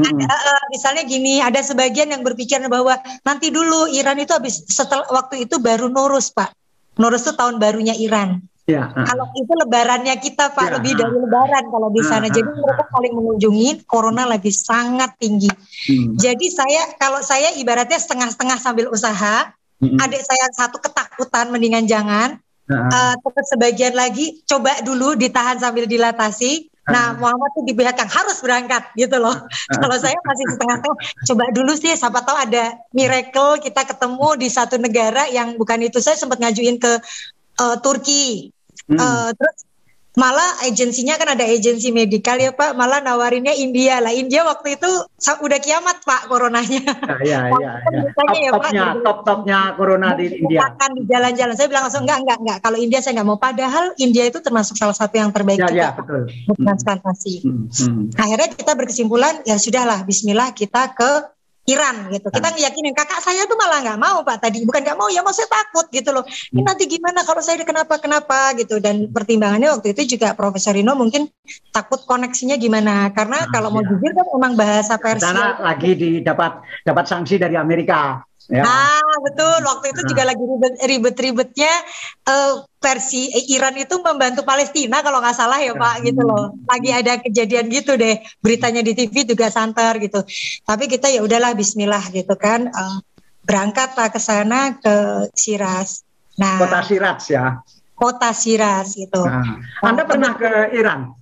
Ada, 0.00 0.24
eh, 0.26 0.64
misalnya 0.74 1.02
gini, 1.06 1.38
ada 1.38 1.60
sebagian 1.62 2.10
yang 2.10 2.22
berpikir 2.26 2.60
bahwa 2.66 2.98
nanti 3.22 3.48
dulu 3.54 3.88
Iran 3.90 4.18
itu 4.18 4.34
habis 4.34 4.66
setelah 4.66 5.06
waktu 5.08 5.46
itu 5.48 5.62
baru 5.62 5.86
Norus 5.88 6.34
Pak. 6.34 6.52
Norus 6.98 7.24
itu 7.24 7.32
tahun 7.32 7.56
barunya 7.62 7.94
Iran. 7.96 8.42
Ya, 8.70 8.86
ah. 8.94 9.02
Kalau 9.02 9.26
itu 9.34 9.50
lebarannya 9.50 10.14
kita 10.22 10.54
Pak 10.54 10.66
Ya. 10.70 10.72
lebih 10.78 10.92
dari 10.94 11.16
lebaran 11.18 11.64
kalau 11.66 11.88
di 11.90 12.02
sana. 12.06 12.30
Ah, 12.30 12.32
Jadi 12.32 12.46
ah, 12.46 12.54
mereka 12.54 12.84
saling 12.86 13.14
mengunjungi. 13.18 13.68
Corona 13.90 14.22
lagi 14.30 14.54
sangat 14.54 15.18
tinggi. 15.18 15.50
Hmm, 15.90 16.14
Jadi 16.14 16.46
saya 16.54 16.94
kalau 16.94 17.18
saya 17.18 17.50
ibaratnya 17.58 17.98
setengah-setengah 17.98 18.58
sambil 18.62 18.86
usaha. 18.88 19.50
hmm. 19.82 19.98
Adik 19.98 20.22
saya 20.22 20.46
satu 20.54 20.78
ketakutan 20.78 21.50
mendingan 21.50 21.90
jangan. 21.90 22.38
Ah, 22.70 22.86
Eh, 23.10 23.14
terus 23.18 23.50
sebagian 23.50 23.98
lagi 23.98 24.46
coba 24.46 24.78
dulu 24.86 25.18
ditahan 25.18 25.58
sambil 25.58 25.90
dilatasi. 25.90 26.70
Nah, 26.90 27.14
Muhammad 27.14 27.50
tuh 27.54 27.62
di 27.62 27.74
pihak 27.74 27.94
yang 27.94 28.10
harus 28.10 28.42
berangkat 28.42 28.82
gitu 28.98 29.14
loh. 29.18 29.34
Kalau 29.70 29.94
saya 29.94 30.18
masih 30.26 30.46
setengah-setengah, 30.54 30.98
coba 31.22 31.44
dulu 31.54 31.72
sih, 31.78 31.94
siapa 31.94 32.18
tahu 32.22 32.34
ada 32.34 32.78
miracle 32.90 33.62
kita 33.62 33.86
ketemu 33.86 34.28
di 34.34 34.48
satu 34.50 34.74
negara 34.74 35.26
yang 35.30 35.54
bukan 35.54 35.86
itu. 35.86 36.02
Saya 36.02 36.18
sempat 36.18 36.42
ngajuin 36.42 36.78
ke 36.78 36.92
eh, 37.62 37.76
Turki, 37.78 38.50
hmm. 38.90 38.98
Eh, 38.98 39.30
terus 39.38 39.56
malah 40.18 40.66
agensinya 40.66 41.14
kan 41.14 41.38
ada 41.38 41.46
agensi 41.46 41.94
medikal 41.94 42.34
ya 42.34 42.50
Pak, 42.50 42.74
malah 42.74 42.98
nawarinnya 42.98 43.54
India 43.54 44.02
lah. 44.02 44.10
India 44.10 44.42
waktu 44.42 44.74
itu 44.74 44.90
udah 45.16 45.58
kiamat 45.62 46.02
Pak 46.02 46.26
coronanya. 46.26 46.82
Ya, 47.22 47.46
ya, 47.46 47.52
ya, 47.52 47.72
ya. 47.78 48.00
Misalnya 48.10 48.38
ya, 48.42 48.50
Pak, 48.50 48.70
Top-topnya, 48.70 48.84
gitu. 48.90 49.00
top-topnya 49.06 49.58
corona 49.78 50.08
di 50.18 50.24
India. 50.34 50.60
Akan 50.66 50.90
di 50.98 51.02
jalan-jalan. 51.06 51.54
Saya 51.54 51.68
bilang 51.70 51.84
langsung 51.86 52.02
enggak, 52.04 52.18
enggak, 52.26 52.38
enggak. 52.42 52.58
Kalau 52.58 52.78
India 52.80 52.98
saya 52.98 53.12
enggak 53.14 53.28
mau. 53.28 53.38
Padahal 53.38 53.84
India 54.02 54.24
itu 54.26 54.38
termasuk 54.42 54.74
salah 54.74 54.96
satu 54.96 55.14
yang 55.14 55.30
terbaik 55.30 55.62
Ya, 55.62 55.68
juga 55.70 55.78
ya, 55.78 55.90
Pak, 55.94 55.98
betul. 56.02 56.22
untuk 56.50 56.58
transplantasi. 56.66 57.34
Hmm, 57.46 57.64
hmm. 57.70 58.04
Akhirnya 58.18 58.48
kita 58.50 58.72
berkesimpulan 58.74 59.34
ya 59.46 59.56
sudahlah 59.62 60.02
Bismillah 60.02 60.50
kita 60.56 60.90
ke 60.90 61.10
Iran 61.68 62.08
gitu. 62.08 62.32
Kita 62.32 62.48
ngeyakinin 62.56 62.96
kakak 62.96 63.20
saya 63.20 63.44
tuh 63.44 63.54
malah 63.54 63.84
nggak 63.84 64.00
mau 64.00 64.24
Pak 64.24 64.48
tadi 64.48 64.64
bukan 64.64 64.80
nggak 64.80 64.98
mau 64.98 65.12
ya 65.12 65.20
mau 65.20 65.34
saya 65.34 65.46
takut 65.50 65.86
gitu 65.92 66.10
loh. 66.10 66.24
Ini 66.24 66.64
nanti 66.64 66.88
gimana 66.88 67.20
kalau 67.22 67.44
saya 67.44 67.60
kenapa 67.62 68.00
kenapa 68.00 68.56
gitu 68.56 68.80
dan 68.80 69.12
pertimbangannya 69.12 69.68
waktu 69.76 69.92
itu 69.92 70.16
juga 70.16 70.32
Profesor 70.32 70.72
Rino 70.72 70.96
mungkin 70.96 71.28
takut 71.70 72.00
koneksinya 72.08 72.56
gimana 72.56 73.12
karena 73.12 73.44
Ah, 73.44 73.48
kalau 73.48 73.72
mau 73.72 73.80
iya. 73.84 73.88
jujur 73.92 74.10
kan 74.12 74.26
emang 74.36 74.52
bahasa 74.56 74.94
Persia. 75.00 75.32
Karena 75.32 75.48
lagi 75.60 75.90
didapat 75.96 76.52
dapat 76.84 77.04
sanksi 77.08 77.36
dari 77.40 77.56
Amerika. 77.56 78.20
Ya. 78.50 78.66
Ah 78.66 79.14
betul. 79.22 79.62
Waktu 79.62 79.94
itu 79.94 80.00
Nah. 80.02 80.08
juga 80.10 80.22
lagi 80.26 80.42
ribet 80.42 80.74
ribet-ribetnya 80.82 81.72
eh, 82.26 82.52
versi 82.76 83.30
eh, 83.30 83.46
Iran 83.54 83.78
itu 83.78 83.94
membantu 84.00 84.42
Palestina 84.42 85.00
kalau 85.00 85.22
nggak 85.22 85.38
salah 85.38 85.62
ya 85.62 85.70
Pak 85.72 86.02
gitu 86.02 86.20
loh. 86.20 86.58
Lagi 86.66 86.90
ada 86.90 87.22
kejadian 87.22 87.70
gitu 87.70 87.94
deh. 87.94 88.18
Beritanya 88.42 88.82
di 88.82 88.92
TV 88.92 89.22
juga 89.24 89.48
santer 89.48 90.02
gitu. 90.02 90.26
Tapi 90.62 90.84
kita 90.84 91.06
ya 91.06 91.22
udahlah 91.22 91.54
Bismillah 91.54 92.10
gitu 92.10 92.34
kan. 92.34 92.66
Eh, 92.66 92.96
berangkatlah 93.40 94.10
ke 94.10 94.18
sana 94.18 94.74
ke 94.76 94.94
Siras 95.32 96.02
nah. 96.34 96.58
Kota 96.58 96.82
Siraj 96.82 97.20
ya. 97.26 97.46
kota 97.94 98.32
Siras 98.32 98.96
gitu. 98.96 99.20
Nah, 99.20 99.60
Anda 99.84 100.08
pernah 100.08 100.32
ke 100.32 100.72
Iran? 100.72 101.12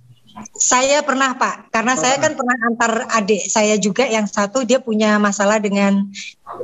Saya 0.55 1.03
pernah 1.03 1.35
Pak, 1.35 1.71
karena 1.71 1.93
Oh. 1.95 1.99
saya 1.99 2.15
kan 2.19 2.35
pernah 2.35 2.55
antar 2.67 2.91
adik 3.15 3.47
saya 3.47 3.75
juga 3.79 4.03
yang 4.05 4.27
satu 4.27 4.63
dia 4.63 4.79
punya 4.79 5.15
masalah 5.17 5.59
dengan 5.59 6.07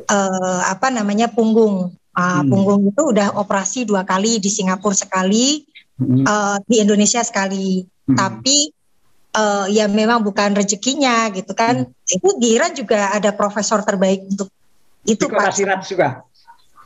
eh, 0.09 0.61
apa 0.65 0.89
namanya 0.89 1.29
punggung. 1.29 1.93
Ah, 2.15 2.39
Hmm. 2.41 2.47
Punggung 2.49 2.81
itu 2.89 3.01
udah 3.11 3.35
operasi 3.35 3.83
dua 3.83 4.07
kali 4.07 4.39
di 4.39 4.47
Singapura 4.47 4.95
sekali, 4.95 5.67
Hmm. 5.99 6.23
eh, 6.23 6.57
di 6.67 6.75
Indonesia 6.81 7.21
sekali. 7.21 7.83
Hmm. 8.07 8.17
Tapi 8.17 8.57
eh, 9.35 9.65
ya 9.75 9.85
memang 9.91 10.23
bukan 10.23 10.55
rezekinya 10.55 11.27
gitu 11.35 11.51
kan. 11.51 11.83
Hmm. 11.83 12.07
Itu 12.07 12.39
di 12.39 12.55
Iran 12.55 12.71
juga 12.71 13.11
ada 13.11 13.35
profesor 13.35 13.83
terbaik 13.83 14.23
untuk 14.31 14.47
itu 15.03 15.27
Pak. 15.27 15.51
Siraj 15.53 15.83
juga. 15.85 16.23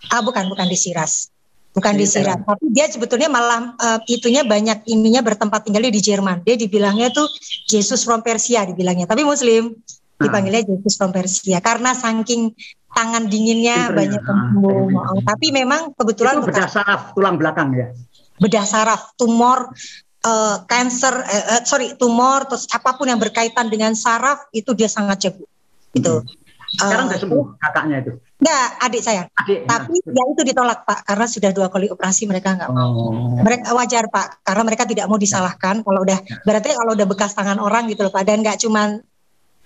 Ah 0.09 0.19
bukan 0.25 0.49
bukan 0.49 0.65
di 0.65 0.75
Siras. 0.75 1.29
Bukan 1.69 1.93
di 1.93 2.03
Di 2.03 2.09
Siras, 2.09 2.41
tapi 2.43 2.65
dia 2.73 2.89
sebetulnya 2.89 3.29
malah 3.29 3.77
eh, 3.77 3.99
itunya 4.17 4.41
banyak 4.41 4.89
ininya 4.89 5.21
bertempat 5.21 5.69
tinggalnya 5.69 5.93
di 5.93 6.01
Jerman. 6.01 6.41
Dia 6.41 6.57
dibilangnya 6.57 7.13
tuh 7.13 7.29
Jesus 7.69 8.01
from 8.01 8.25
Persia 8.25 8.65
dibilangnya, 8.65 9.05
tapi 9.05 9.21
Muslim 9.21 9.77
Ah. 10.19 10.27
dipanggilnya 10.27 10.67
Jesus 10.67 10.99
from 10.99 11.15
Persia 11.15 11.63
karena 11.63 11.95
saking 11.95 12.51
tangan 12.91 13.31
dinginnya 13.31 13.87
banyak 13.87 14.19
Ah, 14.19 14.51
iya. 14.51 15.15
Oh, 15.15 15.21
Tapi 15.23 15.47
memang 15.55 15.95
kebetulan 15.95 16.43
Itu 16.43 16.51
bedah 16.51 16.67
saraf 16.67 17.01
tulang 17.15 17.39
belakang 17.39 17.71
ya. 17.71 17.87
bedah 18.35 18.65
saraf, 18.67 19.15
tumor, 19.15 19.71
eh, 20.19 20.57
cancer, 20.67 21.23
eh, 21.23 21.43
eh, 21.55 21.61
sorry 21.63 21.95
tumor, 21.95 22.51
terus 22.51 22.67
apa 22.67 22.99
pun 22.99 23.07
yang 23.07 23.19
berkaitan 23.19 23.71
dengan 23.71 23.95
saraf 23.95 24.51
itu 24.51 24.75
dia 24.75 24.91
sangat 24.91 25.23
jago. 25.23 25.47
Itu. 25.95 26.25
Sekarang 26.71 27.05
Eh, 27.05 27.09
udah 27.09 27.19
sembuh 27.19 27.43
kakaknya 27.57 27.95
itu. 27.99 28.11
Enggak, 28.39 28.67
adik 28.79 29.01
saya. 29.01 29.23
Adik. 29.33 29.59
Tapi 29.65 29.95
ya 30.05 30.23
itu 30.25 30.41
ditolak 30.43 30.79
Pak 30.83 30.99
karena 31.03 31.25
sudah 31.25 31.49
dua 31.49 31.67
kali 31.67 31.87
operasi 31.87 32.23
mereka 32.23 32.53
nggak 32.53 32.69
Oh. 32.69 33.35
mereka 33.37 33.73
wajar 33.73 34.05
pak 34.07 34.41
karena 34.41 34.63
mereka 34.63 34.83
tidak 34.83 35.05
mau 35.05 35.17
disalahkan 35.17 35.81
kalau 35.81 35.99
udah 35.99 36.19
Ya. 36.19 36.37
berarti 36.41 36.71
kalau 36.71 36.91
udah 36.93 37.05
bekas 37.05 37.33
tangan 37.33 37.57
orang 37.57 37.87
gitu 37.87 38.01
loh 38.01 38.11
pak 38.11 38.23
dan 38.23 38.39
nggak 38.39 38.59
cuman 38.59 39.01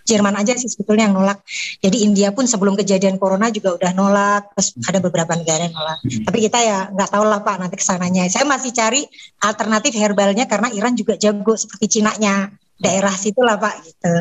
Jerman 0.03 0.35
aja 0.35 0.51
sih 0.53 0.67
sebetulnya 0.67 1.07
yang 1.07 1.15
nolak 1.15 1.39
jadi 1.79 1.97
India 2.01 2.29
pun 2.29 2.43
sebelum 2.43 2.75
kejadian 2.75 3.15
corona 3.15 3.47
juga 3.47 3.71
udah 3.71 3.91
nolak 3.93 4.51
terus 4.51 4.75
ada 4.83 4.99
beberapa 4.99 5.31
negara 5.31 5.63
yang 5.63 5.71
nolak 5.71 5.97
Hmm. 6.03 6.23
tapi 6.27 6.37
kita 6.41 6.59
ya 6.59 6.79
nggak 6.89 7.09
tahu 7.09 7.23
lah 7.23 7.39
pak 7.39 7.55
nanti 7.55 7.75
ke 7.75 7.85
sananya 7.85 8.27
saya 8.27 8.43
masih 8.43 8.71
cari 8.71 9.07
alternatif 9.39 9.95
herbalnya 9.95 10.43
karena 10.43 10.67
Iran 10.69 10.91
juga 10.91 11.15
jago 11.15 11.55
seperti 11.55 11.87
Cina 11.89 12.11
nya 12.17 12.51
daerah 12.83 13.15
situ 13.15 13.39
lah 13.39 13.55
pak 13.55 13.79
gitu 13.87 14.13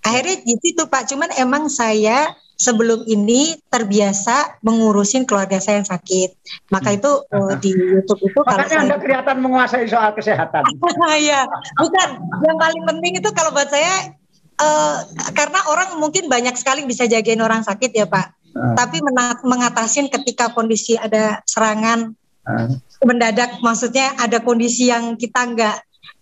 akhirnya 0.00 0.36
di 0.42 0.54
situ 0.58 0.88
pak 0.88 1.06
cuman 1.12 1.28
emang 1.36 1.68
saya 1.68 2.32
sebelum 2.56 3.04
ini 3.04 3.60
terbiasa 3.68 4.64
mengurusin 4.64 5.28
keluarga 5.28 5.60
saya 5.60 5.84
yang 5.84 5.90
sakit 5.92 6.30
maka 6.72 6.96
itu 6.96 7.10
eh, 7.28 7.54
di 7.60 7.70
YouTube 7.76 8.20
itu 8.24 8.40
kalau 8.40 8.64
Makanya 8.64 8.80
Anda 8.80 8.96
saya 8.96 9.02
kelihatan 9.04 9.36
menguasai 9.44 9.86
soal 9.92 10.10
kesehatan. 10.16 10.64
Iya, 11.16 11.44
bukan. 11.76 12.08
Yang 12.44 12.56
paling 12.60 12.82
penting 12.88 13.12
itu 13.20 13.28
kalau 13.36 13.52
buat 13.52 13.68
saya 13.68 14.16
eh, 14.56 14.98
karena 15.36 15.60
orang 15.68 16.00
mungkin 16.00 16.32
banyak 16.32 16.56
sekali 16.56 16.88
bisa 16.88 17.04
jagain 17.04 17.44
orang 17.44 17.60
sakit 17.60 17.92
ya 17.92 18.08
Pak. 18.08 18.26
Ah. 18.56 18.72
Tapi 18.72 19.04
mengatasin 19.44 20.08
ketika 20.08 20.56
kondisi 20.56 20.96
ada 20.96 21.44
serangan 21.44 22.16
Ah. 22.46 22.70
mendadak 23.02 23.58
maksudnya 23.58 24.14
ada 24.22 24.38
kondisi 24.38 24.86
yang 24.86 25.18
kita 25.18 25.50
nggak 25.50 25.76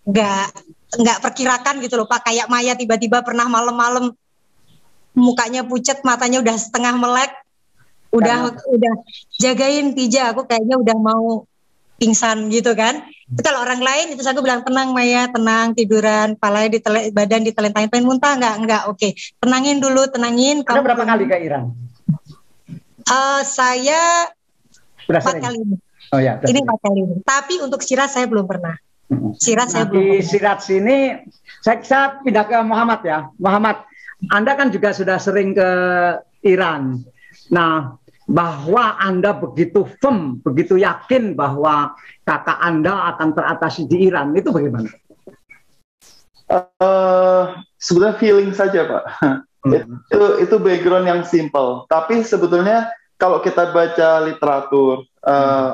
nggak 0.09 0.45
nggak 0.99 1.19
perkirakan 1.21 1.83
gitu 1.83 1.95
loh 1.99 2.07
Pak 2.07 2.27
kayak 2.27 2.47
Maya 2.47 2.73
tiba-tiba 2.75 3.21
pernah 3.21 3.45
malam-malam 3.47 4.15
mukanya 5.15 5.63
pucat 5.63 6.03
matanya 6.03 6.43
udah 6.43 6.55
setengah 6.55 6.93
melek 6.95 7.31
udah 8.11 8.51
udah 8.71 8.93
jagain 9.35 9.91
Tija 9.91 10.31
aku 10.31 10.47
kayaknya 10.47 10.79
udah 10.79 10.97
mau 10.99 11.43
pingsan 11.95 12.51
gitu 12.51 12.75
kan 12.75 13.07
itu 13.31 13.39
kalau 13.39 13.63
orang 13.63 13.79
lain 13.79 14.11
itu 14.11 14.23
aku 14.23 14.43
bilang 14.43 14.63
tenang 14.67 14.91
Maya 14.91 15.31
tenang 15.31 15.71
tiduran 15.71 16.35
palanya 16.35 16.75
di 16.75 16.79
badan 17.11 17.47
ditelentangin 17.47 17.87
pengen 17.87 18.07
muntah 18.07 18.35
nggak 18.35 18.55
nggak 18.67 18.81
oke 18.91 19.09
tenangin 19.39 19.79
dulu 19.79 20.03
tenangin 20.11 20.63
Ada 20.63 20.83
berapa 20.83 21.03
kali 21.07 21.23
ke 21.27 21.37
Iran? 21.39 21.71
Eh, 23.05 23.41
saya 23.45 24.33
Sudah 25.05 25.21
empat 25.21 25.33
sering? 25.37 25.45
kali 25.45 25.57
ini. 25.61 25.75
Oh 26.09 26.19
ya. 26.21 26.41
Ini 26.41 26.59
empat 26.65 26.79
kali 26.81 26.99
ini. 27.05 27.15
Tapi 27.21 27.53
untuk 27.61 27.81
Sirat 27.85 28.09
saya 28.09 28.25
belum 28.25 28.49
pernah. 28.49 28.73
Sirat 29.37 29.69
saya 29.69 29.85
Nah, 29.85 29.89
belum 29.93 30.05
di. 30.17 30.25
Sirat 30.25 30.59
sini, 30.65 30.97
saya, 31.61 31.77
saya 31.85 32.05
pindah 32.25 32.45
ke 32.49 32.57
Muhammad 32.65 33.01
ya. 33.05 33.29
Muhammad, 33.37 33.85
Anda 34.33 34.57
kan 34.57 34.73
juga 34.73 34.95
sudah 34.95 35.21
sering 35.21 35.53
ke 35.53 35.69
Iran. 36.41 37.05
Nah, 37.53 38.01
bahwa 38.25 38.97
Anda 38.97 39.37
begitu 39.37 39.85
firm, 40.01 40.41
begitu 40.41 40.81
yakin 40.81 41.37
bahwa 41.37 41.93
kakak 42.25 42.57
Anda 42.57 43.13
akan 43.13 43.37
teratasi 43.37 43.85
di 43.85 44.09
Iran, 44.09 44.33
itu 44.33 44.49
bagaimana? 44.49 44.89
Eh, 46.49 47.43
sebetulnya 47.77 48.17
feeling 48.17 48.53
saja 48.53 48.85
Pak. 48.85 49.03
Hmm. 49.65 49.97
itu 50.13 50.45
itu 50.45 50.55
background 50.61 51.09
yang 51.09 51.21
simple. 51.25 51.89
Tapi 51.89 52.21
sebetulnya 52.21 52.85
kalau 53.17 53.41
kita 53.41 53.73
baca 53.73 54.21
literatur, 54.21 55.09
eh, 55.25 55.71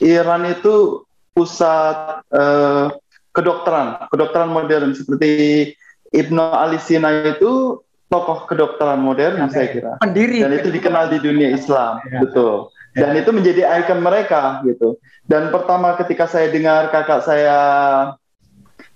Iran 0.00 0.48
itu 0.48 1.04
pusat 1.34 2.22
eh, 2.30 2.86
kedokteran, 3.34 4.06
kedokteran 4.08 4.50
modern 4.54 4.94
seperti 4.94 5.74
Ibnu 6.14 6.38
Ali 6.38 6.78
Sina 6.78 7.10
itu 7.26 7.82
tokoh 8.06 8.46
kedokteran 8.46 9.02
modern 9.02 9.42
saya 9.50 9.66
kira. 9.74 9.92
Pendiri. 9.98 10.46
Dan 10.46 10.54
itu 10.54 10.70
dikenal 10.70 11.10
di 11.10 11.18
dunia 11.18 11.50
Islam, 11.50 11.98
Ya. 12.06 12.22
betul. 12.22 12.70
Dan 12.94 13.18
itu 13.18 13.34
menjadi 13.34 13.66
ikon 13.82 14.06
mereka 14.06 14.62
gitu. 14.62 15.02
Dan 15.26 15.50
pertama 15.50 15.98
ketika 15.98 16.30
saya 16.30 16.46
dengar 16.54 16.94
kakak 16.94 17.26
saya 17.26 17.58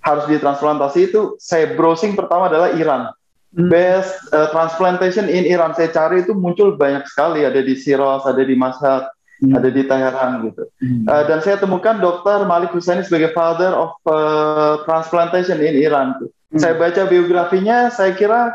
harus 0.06 0.24
ditransplantasi 0.30 1.10
itu 1.10 1.34
saya 1.42 1.74
browsing 1.74 2.14
pertama 2.14 2.46
adalah 2.46 2.70
Iran. 2.78 3.10
Hmm. 3.50 3.66
Best 3.66 4.14
uh, 4.30 4.54
transplantation 4.54 5.26
in 5.26 5.42
Iran 5.50 5.74
saya 5.74 5.90
cari 5.90 6.22
itu 6.22 6.30
muncul 6.30 6.78
banyak 6.78 7.10
sekali 7.10 7.42
ada 7.42 7.58
di 7.58 7.74
Siros, 7.74 8.22
ada 8.22 8.38
di 8.38 8.54
Mashhad, 8.54 9.10
Hmm. 9.38 9.54
ada 9.54 9.70
di 9.70 9.86
Teheran 9.86 10.50
gitu. 10.50 10.66
Hmm. 10.82 11.06
Uh, 11.06 11.22
dan 11.30 11.38
saya 11.38 11.62
temukan 11.62 12.02
Dr. 12.02 12.42
Malik 12.50 12.74
Husaini 12.74 13.06
sebagai 13.06 13.30
father 13.30 13.70
of 13.70 13.94
uh, 14.10 14.82
transplantation 14.82 15.62
in 15.62 15.78
Iran. 15.78 16.18
tuh. 16.18 16.30
Hmm. 16.50 16.58
Saya 16.58 16.74
baca 16.74 17.06
biografinya, 17.06 17.86
saya 17.94 18.18
kira 18.18 18.50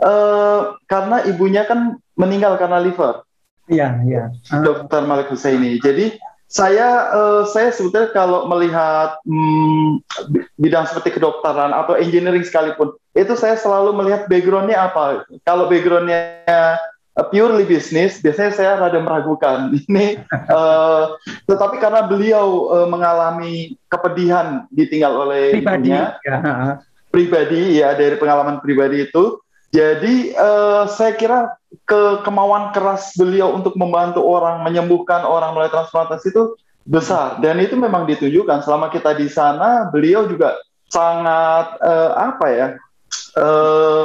uh, 0.00 0.78
karena 0.88 1.20
ibunya 1.28 1.68
kan 1.68 2.00
meninggal 2.16 2.56
karena 2.56 2.80
liver, 2.80 3.24
Iya, 3.70 3.88
iya. 4.04 4.24
Ah, 4.50 4.60
Dr. 4.60 5.06
Malik 5.06 5.30
Husaini. 5.30 5.78
Jadi 5.78 6.18
saya 6.52 7.08
uh, 7.14 7.42
saya 7.48 7.72
sebetulnya 7.72 8.12
kalau 8.12 8.44
melihat 8.44 9.16
hmm, 9.24 10.04
bi- 10.28 10.48
bidang 10.60 10.84
seperti 10.84 11.16
kedokteran 11.16 11.72
atau 11.72 11.96
engineering 11.96 12.44
sekalipun, 12.44 12.92
itu 13.16 13.32
saya 13.38 13.56
selalu 13.56 13.96
melihat 13.96 14.28
backgroundnya 14.28 14.76
apa. 14.76 15.24
Kalau 15.46 15.70
backgroundnya 15.70 16.44
uh, 16.44 16.76
purely 17.28 17.68
bisnis, 17.68 18.20
biasanya 18.24 18.52
saya 18.56 18.70
rada 18.80 19.00
meragukan. 19.00 19.72
Ini, 19.88 20.24
uh, 20.48 21.16
tetapi 21.44 21.76
karena 21.76 22.08
beliau 22.08 22.72
uh, 22.72 22.88
mengalami 22.88 23.76
kepedihan 23.92 24.64
ditinggal 24.72 25.28
oleh 25.28 25.60
pribadi. 25.60 25.92
ibunya, 25.92 26.04
Ya, 26.24 26.36
pribadi 27.12 27.78
ya 27.78 27.92
dari 27.92 28.16
pengalaman 28.16 28.58
pribadi 28.64 29.04
itu. 29.06 29.38
Jadi 29.72 30.36
eh, 30.36 30.84
saya 30.88 31.16
kira 31.16 31.56
ke 31.88 32.20
kemauan 32.28 32.76
keras 32.76 33.16
beliau 33.16 33.56
untuk 33.56 33.72
membantu 33.76 34.20
orang 34.20 34.60
menyembuhkan 34.64 35.24
orang 35.24 35.56
melalui 35.56 35.72
transplantasi 35.72 36.28
itu 36.28 36.56
besar 36.84 37.40
dan 37.40 37.56
itu 37.56 37.72
memang 37.78 38.04
ditunjukkan 38.04 38.60
selama 38.66 38.92
kita 38.92 39.16
di 39.16 39.32
sana 39.32 39.88
beliau 39.88 40.28
juga 40.28 40.60
sangat 40.92 41.80
eh, 41.80 42.12
apa 42.12 42.46
ya 42.52 42.68
eh, 43.40 44.04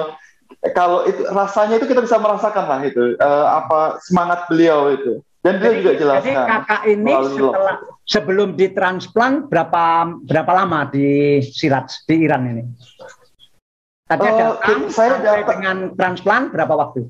kalau 0.73 1.05
itu 1.05 1.21
rasanya 1.29 1.77
itu 1.77 1.85
kita 1.85 2.01
bisa 2.01 2.17
merasakan 2.17 2.65
lah 2.65 2.79
itu 2.81 3.13
eh, 3.13 3.45
apa 3.47 4.01
semangat 4.01 4.49
beliau 4.49 4.89
itu 4.89 5.21
dan 5.45 5.61
beliau 5.61 5.79
juga 5.79 5.91
Jadi 5.93 6.01
jelaskan 6.01 6.35
kakak 6.43 6.81
ini 6.85 7.11
setelah 7.13 7.75
sebelum 8.03 8.49
ditransplant 8.57 9.37
berapa 9.47 9.83
berapa 10.25 10.51
lama 10.53 10.89
di 10.89 11.39
Sirat 11.41 11.93
di 12.03 12.15
Iran 12.25 12.41
ini? 12.49 12.63
Tadi 14.07 14.23
Eh, 14.23 14.33
datang 14.33 14.81
saya 14.87 15.19
sampai 15.19 15.23
datang- 15.23 15.47
dengan 15.51 15.77
transplant 15.93 16.45
berapa 16.51 16.73
waktu? 16.73 17.01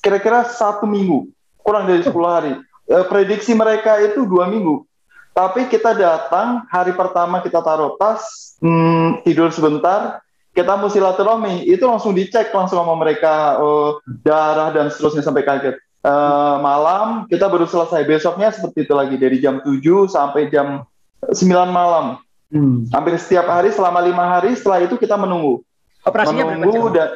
kira-kira 0.00 0.48
satu 0.48 0.88
minggu 0.88 1.28
kurang 1.60 1.84
dari 1.84 2.00
10 2.00 2.16
hari 2.26 2.52
Eh, 2.86 3.02
prediksi 3.10 3.50
mereka 3.50 3.98
itu 3.98 4.22
dua 4.24 4.46
minggu 4.46 4.86
tapi 5.34 5.66
kita 5.66 5.90
datang 5.90 6.62
hari 6.70 6.94
pertama 6.94 7.42
kita 7.42 7.58
taruh 7.58 7.98
tas 7.98 8.54
hmm, 8.62 9.20
tidur 9.20 9.50
sebentar 9.50 10.22
kita 10.56 10.72
mau 10.72 10.88
silaturahmi 10.88 11.62
itu 11.62 11.84
langsung 11.84 12.16
dicek 12.16 12.48
langsung 12.48 12.80
sama 12.80 12.96
mereka 12.96 13.60
oh, 13.60 14.00
darah 14.24 14.72
dan 14.72 14.88
seterusnya 14.88 15.20
sampai 15.20 15.44
kaget 15.44 15.76
Eh, 16.00 16.56
malam 16.62 17.26
kita 17.26 17.50
baru 17.50 17.66
selesai 17.66 18.06
besoknya 18.06 18.54
seperti 18.54 18.86
itu 18.86 18.94
lagi 18.94 19.18
dari 19.18 19.42
jam 19.42 19.58
7 19.58 19.82
sampai 20.06 20.46
jam 20.48 20.86
9 21.20 21.34
malam 21.68 22.22
Hmm. 22.46 22.86
hampir 22.94 23.18
setiap 23.18 23.50
hari 23.50 23.74
selama 23.74 23.98
lima 23.98 24.22
hari 24.22 24.54
setelah 24.54 24.78
itu 24.78 24.94
kita 24.94 25.18
menunggu 25.18 25.66
Operasinya 26.06 26.46
menunggu 26.46 26.94
dan 26.94 27.10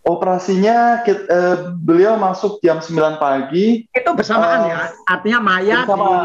operasinya 0.00 1.02
kit- 1.02 1.26
eh, 1.26 1.56
beliau 1.74 2.14
masuk 2.14 2.62
jam 2.62 2.78
9 2.78 3.18
pagi 3.18 3.90
Itu 3.90 4.10
bersamaan 4.14 4.60
Eh, 4.60 4.68
ya. 4.70 4.78
Artinya 5.04 5.38
Maya 5.42 5.78
bersama. 5.82 6.06
di 6.06 6.22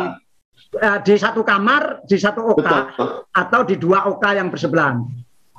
di 1.01 1.15
satu 1.15 1.41
kamar, 1.41 2.05
di 2.05 2.17
satu 2.19 2.45
oka 2.45 2.93
betul 2.93 3.09
atau 3.31 3.59
di 3.63 3.73
dua 3.73 4.05
oka 4.05 4.35
yang 4.35 4.53
bersebelahan. 4.53 5.01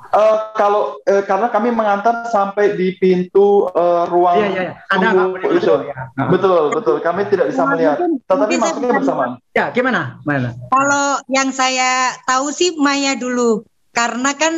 Eh, 0.07 0.35
kalau 0.53 1.03
eh, 1.03 1.19
karena 1.21 1.47
kami 1.47 1.69
mengantar 1.69 2.27
sampai 2.27 2.73
di 2.73 2.95
pintu 2.95 3.67
eh, 3.67 4.03
ruang 4.07 4.39
Iya 4.39 4.47
iya 4.47 4.61
iya. 4.63 4.73
Nggak 4.87 5.11
tunggu 5.11 5.25
boleh 5.35 5.47
itu 5.53 5.73
ya. 5.83 5.95
Nah. 6.13 6.27
betul 6.27 6.61
betul 6.71 6.95
kami 6.99 7.21
tidak 7.27 7.47
bisa 7.47 7.61
melihat 7.65 7.97
tetapi 7.99 8.53
mungkin 8.53 8.59
masuknya 8.63 8.93
bersamaan 8.95 9.31
Ya, 9.51 9.65
gimana? 9.69 10.21
Mana? 10.23 10.55
Kalau 10.69 11.07
yang 11.27 11.49
saya 11.49 11.91
tahu 12.23 12.49
sih 12.49 12.71
Maya 12.73 13.13
dulu. 13.13 13.65
Karena 13.89 14.31
kan 14.31 14.53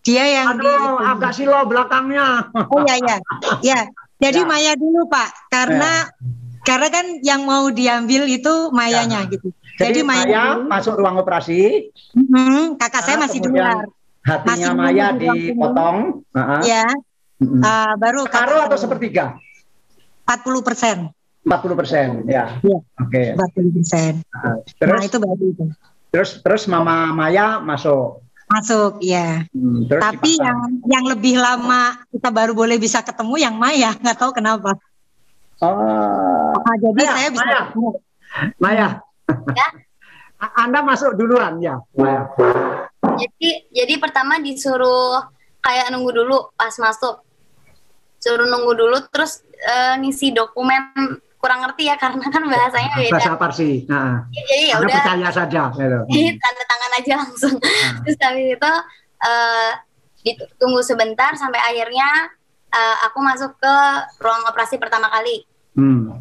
dia 0.00 0.24
yang 0.24 0.56
di- 0.56 0.64
Aduh, 0.64 1.02
agak 1.02 1.34
silo 1.34 1.58
belakangnya. 1.64 2.54
Oh 2.70 2.80
ya 2.80 2.94
ya. 2.96 3.16
Ya. 3.60 3.80
Jadi 4.16 4.40
Ya. 4.40 4.46
Maya 4.46 4.72
dulu, 4.72 5.04
Pak. 5.04 5.50
Karena 5.50 6.06
karena 6.62 6.88
kan 6.88 7.06
yang 7.20 7.42
mau 7.42 7.66
diambil 7.68 8.24
itu 8.24 8.70
Mayanya 8.70 9.26
Ya. 9.26 9.28
gitu. 9.28 9.50
Jadi, 9.74 10.00
Jadi 10.00 10.00
Maya 10.00 10.22
Maya 10.22 10.44
masuk 10.62 10.94
ruang 10.94 11.18
operasi, 11.18 11.90
Mhm, 12.14 12.78
kakak 12.78 13.02
saya 13.02 13.18
Ah, 13.18 13.22
masih 13.26 13.42
di 13.42 13.48
luar. 13.50 13.90
Hatinya 14.24 14.72
Masih 14.72 14.74
Maya 14.74 15.06
dipotong. 15.12 15.96
Heeh. 16.32 16.60
Ya. 16.66 16.86
Mm-mm. 17.36 17.60
ah, 17.60 17.92
baru 17.94 18.24
Separuh 18.24 18.60
atau 18.64 18.78
sepertiga? 18.78 19.36
40 20.24 20.64
persen. 20.64 20.96
40 21.44 21.76
persen, 21.76 22.08
ya. 22.24 22.56
Iya. 22.58 22.78
Oke. 22.96 23.22
40 23.36 23.76
persen. 23.76 24.12
Nah, 24.24 24.40
Nah 24.40 24.56
Terus, 24.80 25.00
itu 25.04 25.18
baru 25.20 25.44
itu. 25.44 25.64
terus, 26.08 26.30
terus 26.40 26.62
Mama 26.64 27.12
Maya 27.12 27.60
masuk. 27.60 28.24
Masuk, 28.46 29.00
ya. 29.00 29.44
Hmm, 29.52 29.84
terus 29.84 30.00
Tapi 30.00 30.30
dipasang. 30.30 30.40
yang 30.40 30.58
yang 30.86 31.04
lebih 31.04 31.34
lama 31.36 32.00
kita 32.08 32.28
baru 32.28 32.52
boleh 32.52 32.76
bisa 32.76 33.00
ketemu 33.00 33.34
yang 33.36 33.54
Maya, 33.56 33.92
nggak 33.92 34.16
tahu 34.16 34.32
kenapa. 34.32 34.72
Oh, 35.60 36.52
Ah, 36.54 36.76
jadi 36.78 36.96
Maya, 36.98 37.12
saya 37.12 37.28
bisa 37.28 37.44
Maya. 37.44 37.60
ketemu. 37.66 37.88
Maya. 38.56 38.88
Ya. 39.52 39.68
Anda 40.52 40.84
masuk 40.84 41.16
duluan 41.16 41.62
ya. 41.64 41.80
Jadi 43.14 43.50
jadi 43.72 43.94
pertama 43.96 44.36
disuruh 44.42 45.24
kayak 45.64 45.88
nunggu 45.88 46.12
dulu 46.12 46.52
pas 46.58 46.74
masuk. 46.76 47.24
Suruh 48.20 48.48
nunggu 48.48 48.72
dulu 48.76 48.96
terus 49.08 49.44
eh, 49.64 49.96
ngisi 50.00 50.32
dokumen 50.32 51.20
kurang 51.40 51.60
ngerti 51.60 51.92
ya 51.92 51.96
karena 52.02 52.24
kan 52.28 52.42
bahasanya 52.44 52.90
beda. 52.96 53.12
Bahasa 53.16 53.32
Parsi. 53.36 53.84
Nah, 53.84 54.24
Jadi 54.32 54.72
ya 54.72 54.74
udah 54.80 54.88
percaya 54.88 55.28
saja. 55.28 55.62
Gitu. 55.72 55.98
tanda 56.42 56.64
tangan 56.64 56.90
aja 56.96 57.14
langsung. 57.20 57.56
Nah. 57.60 58.00
Terus 58.04 58.16
habis 58.20 58.46
itu 58.56 58.72
eh 59.24 59.72
ditunggu 60.24 60.80
sebentar 60.80 61.36
sampai 61.36 61.60
akhirnya 61.60 62.32
eh, 62.72 62.96
aku 63.04 63.18
masuk 63.20 63.52
ke 63.60 63.76
ruang 64.24 64.42
operasi 64.48 64.80
pertama 64.80 65.12
kali. 65.12 65.44
Hmm. 65.76 66.16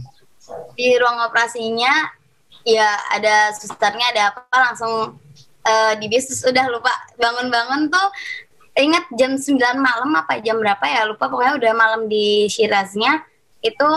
Di 0.75 0.99
ruang 0.99 1.23
operasinya 1.23 2.22
ya 2.63 2.88
ada 3.12 3.52
susternya 3.56 4.12
ada 4.15 4.23
apa 4.32 4.58
langsung 4.71 5.19
eh, 5.67 5.93
di 5.99 6.08
bisus 6.08 6.43
udah 6.47 6.65
lupa 6.71 6.91
bangun-bangun 7.19 7.91
tuh 7.91 8.08
ingat 8.73 9.06
jam 9.13 9.38
9 9.38 9.60
malam 9.78 10.17
apa 10.17 10.41
jam 10.41 10.58
berapa 10.58 10.82
ya 10.82 11.06
lupa. 11.06 11.30
Pokoknya 11.30 11.62
udah 11.62 11.71
malam 11.78 12.02
di 12.10 12.49
Shiraznya 12.49 13.21
itu 13.62 13.89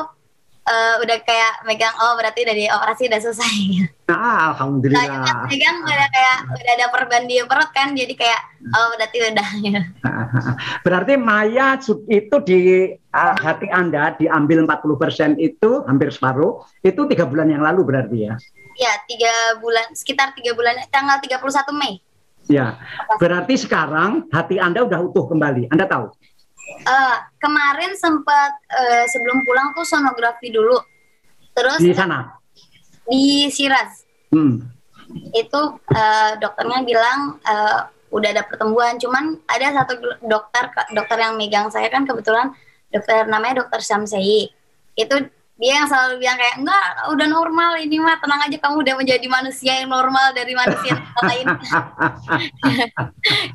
uh, 0.67 0.95
udah 1.01 1.17
kayak 1.23 1.63
megang 1.65 1.95
oh 2.03 2.19
berarti 2.19 2.43
dari 2.43 2.67
operasi 2.67 3.07
udah 3.09 3.21
selesai. 3.23 3.55
Nah, 4.11 4.35
alhamdulillah. 4.53 5.07
Nah, 5.07 5.47
megang 5.47 5.79
udah 5.87 6.09
kayak 6.11 6.39
udah 6.51 6.73
ada 6.77 6.87
perban 6.91 7.25
di 7.25 7.41
perut 7.47 7.71
kan 7.73 7.95
jadi 7.95 8.13
kayak 8.13 8.41
oh 8.75 8.87
berarti 8.99 9.19
udah. 9.31 9.49
berarti 10.87 11.13
Maya 11.17 11.79
itu 12.11 12.37
di 12.43 12.61
uh, 13.15 13.35
hati 13.39 13.71
Anda 13.71 14.15
diambil 14.19 14.67
40% 14.67 15.39
itu 15.39 15.71
hampir 15.87 16.11
separuh 16.11 16.67
itu 16.83 17.01
tiga 17.07 17.25
bulan 17.25 17.49
yang 17.49 17.63
lalu 17.63 17.87
berarti 17.87 18.19
ya? 18.29 18.35
Ya 18.77 18.93
tiga 19.09 19.33
bulan 19.65 19.97
sekitar 19.97 20.37
tiga 20.37 20.53
bulan 20.53 20.77
tanggal 20.93 21.17
31 21.25 21.41
Mei. 21.73 22.05
Ya, 22.47 22.79
berarti 23.19 23.59
sekarang 23.59 24.31
hati 24.31 24.63
Anda 24.63 24.87
udah 24.87 25.03
utuh 25.03 25.27
kembali. 25.27 25.67
Anda 25.67 25.83
tahu? 25.91 26.15
Uh, 26.67 27.17
kemarin 27.39 27.95
sempat 27.95 28.51
uh, 28.75 29.05
sebelum 29.07 29.47
pulang 29.47 29.71
tuh 29.79 29.87
sonografi 29.87 30.51
dulu. 30.51 30.75
Terus 31.55 31.79
di 31.79 31.95
sana? 31.95 32.37
Di 33.07 33.47
Siras. 33.55 34.03
Hmm. 34.35 34.67
Itu 35.31 35.79
uh, 35.79 36.33
dokternya 36.43 36.83
bilang 36.83 37.39
uh, 37.47 37.87
udah 38.11 38.29
ada 38.35 38.43
pertumbuhan. 38.43 38.99
Cuman 38.99 39.39
ada 39.47 39.83
satu 39.83 39.95
dokter 40.27 40.65
dokter 40.91 41.19
yang 41.23 41.39
megang 41.39 41.71
saya 41.71 41.87
kan 41.87 42.03
kebetulan 42.03 42.51
dokter 42.91 43.31
namanya 43.31 43.63
dokter 43.63 43.79
Samsei. 43.79 44.51
Itu 44.99 45.23
dia 45.57 45.81
yang 45.81 45.89
selalu 45.89 46.21
bilang 46.21 46.37
kayak 46.37 46.57
enggak 46.61 46.87
udah 47.17 47.27
normal 47.33 47.71
ini 47.81 47.97
mah 47.97 48.21
tenang 48.21 48.45
aja 48.45 48.59
kamu 48.61 48.85
udah 48.85 48.95
menjadi 49.01 49.27
manusia 49.31 49.73
yang 49.81 49.89
normal 49.89 50.37
dari 50.37 50.53
manusia 50.53 51.01
lain. 51.25 51.47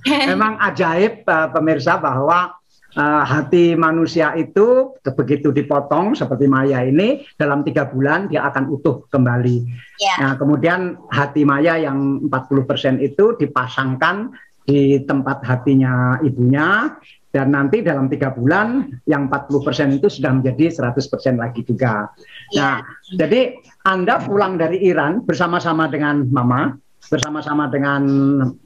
Memang 0.33 0.57
ajaib 0.65 1.21
uh, 1.29 1.53
pemirsa 1.53 2.01
bahwa 2.01 2.57
uh, 2.95 3.23
hati 3.23 3.75
manusia 3.75 4.35
itu 4.35 4.95
begitu 5.15 5.51
dipotong 5.51 6.15
seperti 6.15 6.47
Maya 6.47 6.83
ini 6.83 7.23
dalam 7.35 7.63
tiga 7.63 7.87
bulan 7.87 8.27
dia 8.27 8.47
akan 8.47 8.71
utuh 8.71 9.07
kembali. 9.11 9.57
Yeah. 9.99 10.17
Nah 10.19 10.33
kemudian 10.39 10.99
hati 11.11 11.47
Maya 11.47 11.79
yang 11.79 12.27
40% 12.27 12.99
itu 13.03 13.35
dipasangkan 13.39 14.31
di 14.65 15.01
tempat 15.03 15.41
hatinya 15.43 16.21
ibunya 16.21 16.95
dan 17.31 17.55
nanti 17.55 17.79
dalam 17.79 18.11
tiga 18.11 18.35
bulan 18.35 18.99
yang 19.07 19.31
40% 19.31 19.97
itu 20.03 20.07
sudah 20.11 20.35
menjadi 20.35 20.67
100% 20.91 21.39
lagi 21.39 21.63
juga. 21.63 22.11
Ya. 22.51 22.59
Nah, 22.59 22.77
jadi 23.15 23.55
Anda 23.87 24.19
pulang 24.19 24.59
dari 24.59 24.83
Iran 24.83 25.23
bersama-sama 25.23 25.87
dengan 25.87 26.27
Mama, 26.27 26.75
bersama-sama 27.07 27.71
dengan 27.71 28.03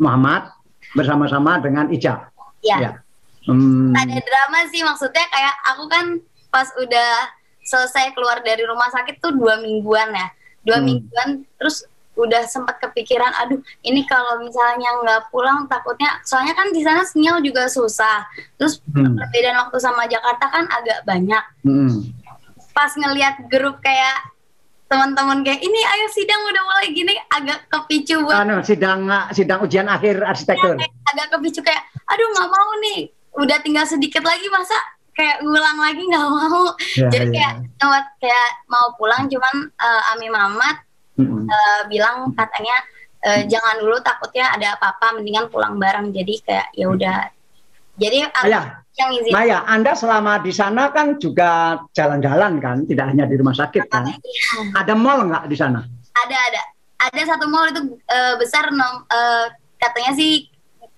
Muhammad, 0.02 0.50
bersama-sama 0.98 1.62
dengan 1.62 1.94
Ija. 1.94 2.26
Ya. 2.66 2.78
ya. 2.82 2.92
Hmm. 3.46 3.94
Ada 3.94 4.18
drama 4.22 4.60
sih 4.74 4.82
maksudnya 4.82 5.26
kayak 5.30 5.56
aku 5.74 5.84
kan 5.90 6.06
pas 6.50 6.70
udah 6.82 7.30
selesai 7.66 8.14
keluar 8.14 8.42
dari 8.46 8.62
rumah 8.66 8.90
sakit 8.94 9.22
tuh 9.22 9.34
dua 9.34 9.62
mingguan 9.62 10.14
ya, 10.14 10.28
dua 10.66 10.78
hmm. 10.82 10.86
mingguan 10.86 11.30
terus 11.58 11.86
udah 12.16 12.48
sempat 12.48 12.80
kepikiran 12.80 13.28
aduh 13.44 13.60
ini 13.84 14.08
kalau 14.08 14.40
misalnya 14.40 14.88
nggak 15.04 15.22
pulang 15.30 15.68
takutnya 15.68 16.16
soalnya 16.24 16.56
kan 16.56 16.72
di 16.72 16.80
sana 16.80 17.04
sinyal 17.04 17.44
juga 17.44 17.68
susah 17.68 18.24
terus 18.56 18.80
hmm. 18.96 19.20
perbedaan 19.20 19.68
waktu 19.68 19.78
sama 19.84 20.08
Jakarta 20.08 20.48
kan 20.48 20.66
agak 20.72 21.04
banyak 21.04 21.44
hmm. 21.68 22.16
pas 22.72 22.92
ngelihat 22.96 23.36
grup 23.52 23.84
kayak 23.84 24.32
teman-teman 24.88 25.44
kayak 25.44 25.60
ini 25.60 25.80
ayo 25.82 26.06
sidang 26.14 26.42
udah 26.46 26.64
mulai 26.64 26.88
gini 26.96 27.14
agak 27.36 27.68
kepicu 27.68 28.22
buat 28.24 28.48
anu, 28.48 28.64
sidang 28.64 29.10
sidang 29.36 29.60
ujian 29.66 29.90
akhir 29.92 30.24
arsitektur 30.24 30.80
ya, 30.80 30.88
agak 31.12 31.28
kepicu 31.36 31.60
kayak 31.66 31.84
aduh 32.08 32.28
nggak 32.32 32.48
mau 32.48 32.72
nih 32.80 33.00
udah 33.36 33.58
tinggal 33.62 33.86
sedikit 33.88 34.24
lagi 34.24 34.48
masa 34.48 34.76
kayak 35.16 35.42
ngulang 35.42 35.80
lagi 35.80 36.04
nggak 36.04 36.28
mau? 36.28 36.76
Ya, 37.00 37.08
jadi 37.08 37.28
ya. 37.32 37.32
kayak 37.32 37.54
kayak 38.20 38.50
mau 38.68 38.92
pulang 39.00 39.32
cuman 39.32 39.56
uh, 39.80 40.12
Ami 40.16 40.28
Mamat 40.28 40.78
mm-hmm. 41.16 41.44
uh, 41.48 41.82
bilang 41.88 42.36
katanya 42.36 42.76
uh, 43.24 43.42
jangan 43.48 43.76
dulu 43.80 43.98
takutnya 44.04 44.52
ada 44.52 44.76
apa-apa 44.76 45.20
mendingan 45.20 45.48
pulang 45.48 45.80
bareng. 45.80 46.12
Jadi 46.12 46.34
kayak 46.44 46.68
ya 46.76 46.88
udah. 46.92 47.18
Jadi 47.96 48.28
Maya, 48.28 48.84
yang 49.00 49.12
izin 49.16 49.32
Maya 49.32 49.64
Anda 49.72 49.96
selama 49.96 50.44
di 50.44 50.52
sana 50.52 50.92
kan 50.92 51.16
juga 51.16 51.80
jalan-jalan 51.96 52.60
kan 52.60 52.84
tidak 52.84 53.08
hanya 53.08 53.24
di 53.24 53.40
rumah 53.40 53.56
sakit 53.56 53.88
kan? 53.88 54.04
Iya. 54.12 54.76
ada 54.76 54.94
mall 55.00 55.32
nggak 55.32 55.48
di 55.48 55.56
sana? 55.56 55.80
Ada 56.12 56.38
ada. 56.52 56.62
Ada 57.08 57.22
satu 57.24 57.48
mall 57.48 57.72
itu 57.72 57.96
uh, 58.12 58.36
besar 58.36 58.68
nom, 58.72 59.08
uh, 59.08 59.48
katanya 59.80 60.12
sih 60.12 60.52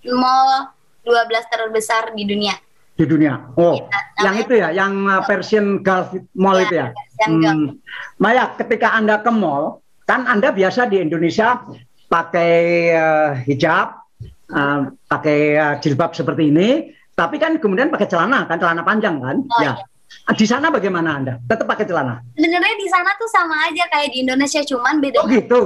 mall 0.10 0.74
12 1.08 1.48
terbesar 1.48 2.12
di 2.12 2.28
dunia 2.28 2.56
di 2.98 3.06
dunia. 3.06 3.54
Oh, 3.54 3.78
ya, 3.78 4.26
yang 4.26 4.36
itu 4.42 4.58
ya, 4.58 4.74
yang 4.74 5.06
Persian 5.30 5.86
Gulf 5.86 6.18
Mall 6.34 6.66
ya, 6.66 6.66
itu 6.66 6.76
ya. 6.82 6.88
Hmm. 7.30 7.78
Maya, 8.18 8.58
ketika 8.58 8.90
Anda 8.98 9.22
ke 9.22 9.30
mall, 9.30 9.86
Kan 10.08 10.24
Anda 10.24 10.56
biasa 10.56 10.88
di 10.88 11.04
Indonesia 11.04 11.60
pakai 12.08 12.56
uh, 12.96 13.32
hijab, 13.44 14.08
uh, 14.56 14.88
pakai 15.12 15.40
uh, 15.60 15.76
jilbab 15.84 16.16
seperti 16.16 16.48
ini, 16.48 16.96
tapi 17.12 17.36
kan 17.36 17.60
kemudian 17.60 17.92
pakai 17.92 18.08
celana 18.08 18.48
kan, 18.48 18.56
celana 18.56 18.88
panjang 18.88 19.20
kan? 19.20 19.44
Oh, 19.44 19.60
ya. 19.60 19.76
Iya. 19.76 20.34
Di 20.40 20.48
sana 20.48 20.72
bagaimana 20.72 21.20
Anda? 21.20 21.34
Tetap 21.44 21.68
pakai 21.68 21.84
celana? 21.84 22.24
Sebenarnya 22.40 22.78
di 22.80 22.88
sana 22.88 23.12
tuh 23.20 23.28
sama 23.28 23.68
aja 23.68 23.84
kayak 23.92 24.16
di 24.16 24.24
Indonesia, 24.24 24.64
cuman 24.64 25.04
bedanya. 25.04 25.28
Oh 25.28 25.28
gitu. 25.28 25.62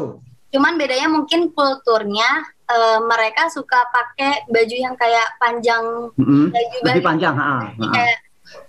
Cuman 0.52 0.76
bedanya 0.76 1.08
mungkin 1.08 1.56
kulturnya 1.56 2.28
uh, 2.68 3.00
mereka 3.08 3.48
suka 3.48 3.80
pakai 3.92 4.48
baju 4.52 4.76
yang 4.76 4.96
kayak 5.00 5.28
panjang, 5.40 6.12
mm 6.16 6.24
-hmm. 6.24 6.46
baju 6.52 6.78
baju 6.84 7.02
panjang, 7.02 7.36
ha, 7.40 7.48
ha. 7.64 7.88
kayak 7.96 8.18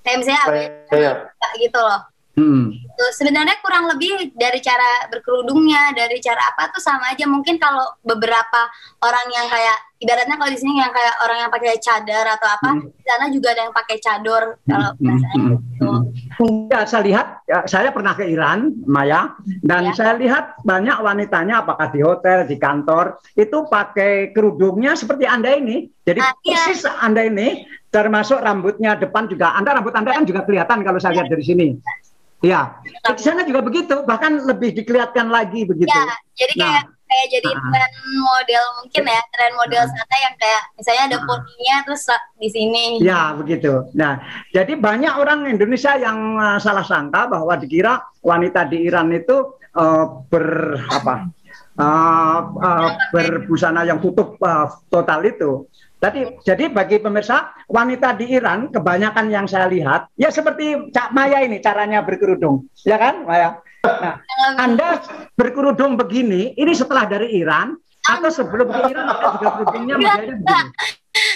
kayak 0.07 0.17
misalnya 0.23 0.43
apa 0.47 1.49
gitu 1.59 1.79
loh. 1.79 2.01
Hmm. 2.33 2.73
Sebenarnya 3.13 3.61
kurang 3.61 3.93
lebih 3.93 4.33
dari 4.33 4.57
cara 4.65 5.05
berkerudungnya, 5.13 5.93
dari 5.93 6.17
cara 6.17 6.41
apa 6.49 6.73
tuh 6.73 6.81
sama 6.81 7.13
aja. 7.13 7.29
Mungkin 7.29 7.61
kalau 7.61 7.85
beberapa 8.01 8.73
orang 9.05 9.27
yang 9.37 9.47
kayak 9.53 9.79
ibaratnya 10.01 10.37
kalau 10.41 10.51
di 10.51 10.59
sini 10.59 10.81
yang 10.81 10.91
kayak 10.91 11.15
orang 11.23 11.39
yang 11.45 11.51
pakai 11.53 11.77
cadar 11.77 12.27
atau 12.33 12.49
apa, 12.49 12.71
hmm. 12.73 12.89
di 12.89 13.05
sana 13.05 13.25
juga 13.29 13.49
ada 13.53 13.63
yang 13.69 13.75
pakai 13.77 13.97
cador 14.01 14.43
kalau 14.65 14.91
hmm. 14.97 15.13
hmm. 15.13 15.51
gitu. 15.77 15.91
Ya, 16.73 16.81
saya 16.89 17.03
lihat, 17.05 17.27
ya, 17.45 17.59
saya 17.69 17.93
pernah 17.93 18.17
ke 18.17 18.25
Iran, 18.27 18.75
Maya, 18.89 19.37
dan 19.63 19.93
ya. 19.93 19.95
saya 19.95 20.13
lihat 20.17 20.59
banyak 20.65 20.97
wanitanya, 20.99 21.63
apakah 21.63 21.93
di 21.93 22.01
hotel, 22.01 22.49
di 22.49 22.57
kantor, 22.57 23.21
itu 23.37 23.69
pakai 23.69 24.33
kerudungnya 24.33 24.97
seperti 24.97 25.29
anda 25.29 25.53
ini. 25.53 25.93
Jadi 26.03 26.19
ah, 26.19 26.35
iya. 26.43 26.67
persis 26.67 26.83
anda 26.99 27.23
ini, 27.23 27.63
termasuk 27.93 28.41
rambutnya 28.41 28.99
depan 28.99 29.29
juga. 29.29 29.55
Anda 29.55 29.79
rambut 29.79 29.95
anda 29.95 30.17
kan 30.17 30.25
juga 30.25 30.43
kelihatan 30.43 30.83
kalau 30.83 30.99
saya 30.99 31.23
lihat 31.23 31.31
dari 31.31 31.45
sini. 31.45 31.67
Ya, 32.43 32.75
di 33.15 33.23
sana 33.23 33.47
juga 33.47 33.63
begitu, 33.63 34.03
bahkan 34.03 34.43
lebih 34.43 34.75
dikelihatkan 34.75 35.31
lagi 35.31 35.63
begitu. 35.63 35.95
Ya, 35.95 36.11
jadi 36.35 36.53
nah, 36.59 36.67
kayak 36.67 36.85
kayak 37.07 37.27
jadi 37.39 37.51
uh, 37.55 37.63
tren 37.71 37.93
model 38.19 38.65
mungkin 38.83 39.03
ya, 39.07 39.23
tren 39.31 39.53
model 39.55 39.83
uh, 39.87 39.91
sana 39.95 40.17
yang 40.19 40.35
kayak 40.43 40.63
misalnya 40.75 41.03
ada 41.07 41.19
uh, 41.23 41.25
poninya 41.29 41.77
terus 41.87 42.03
di 42.43 42.49
sini. 42.51 42.85
Ya, 42.99 43.31
begitu. 43.39 43.87
Nah, 43.95 44.19
jadi 44.51 44.75
banyak 44.75 45.15
orang 45.15 45.47
Indonesia 45.47 45.95
yang 45.95 46.35
uh, 46.35 46.59
salah 46.59 46.83
sangka 46.83 47.31
bahwa 47.31 47.55
dikira 47.55 48.03
wanita 48.27 48.67
di 48.67 48.91
Iran 48.91 49.15
itu 49.15 49.55
uh, 49.79 50.27
ber 50.27 50.83
apa? 50.91 51.31
Uh, 51.73 52.53
uh, 52.59 52.89
berbusana 53.15 53.87
yang 53.87 54.03
tutup 54.03 54.35
uh, 54.43 54.67
total 54.91 55.23
itu. 55.25 55.71
Jadi, 56.03 56.35
jadi 56.43 56.67
bagi 56.67 56.99
pemirsa 56.99 57.55
wanita 57.71 58.19
di 58.19 58.35
Iran 58.35 58.75
kebanyakan 58.75 59.31
yang 59.31 59.47
saya 59.47 59.71
lihat 59.71 60.11
ya 60.19 60.35
seperti 60.35 60.91
Cak 60.91 61.15
Maya 61.15 61.47
ini 61.47 61.63
caranya 61.63 62.03
berkerudung, 62.03 62.67
ya 62.83 62.99
kan 62.99 63.23
Maya? 63.23 63.63
Nah, 63.87 64.19
Anda 64.59 64.99
berkerudung 65.39 65.95
begini, 65.95 66.59
ini 66.59 66.75
setelah 66.75 67.07
dari 67.07 67.39
Iran 67.39 67.79
atau 68.03 68.35
sebelum 68.35 68.75
ke 68.75 68.91
Iran 68.91 69.15
Anda 69.15 69.27
juga 69.31 69.49
kerudungnya 69.63 69.95
modelnya 69.95 70.35
begini? 70.43 70.91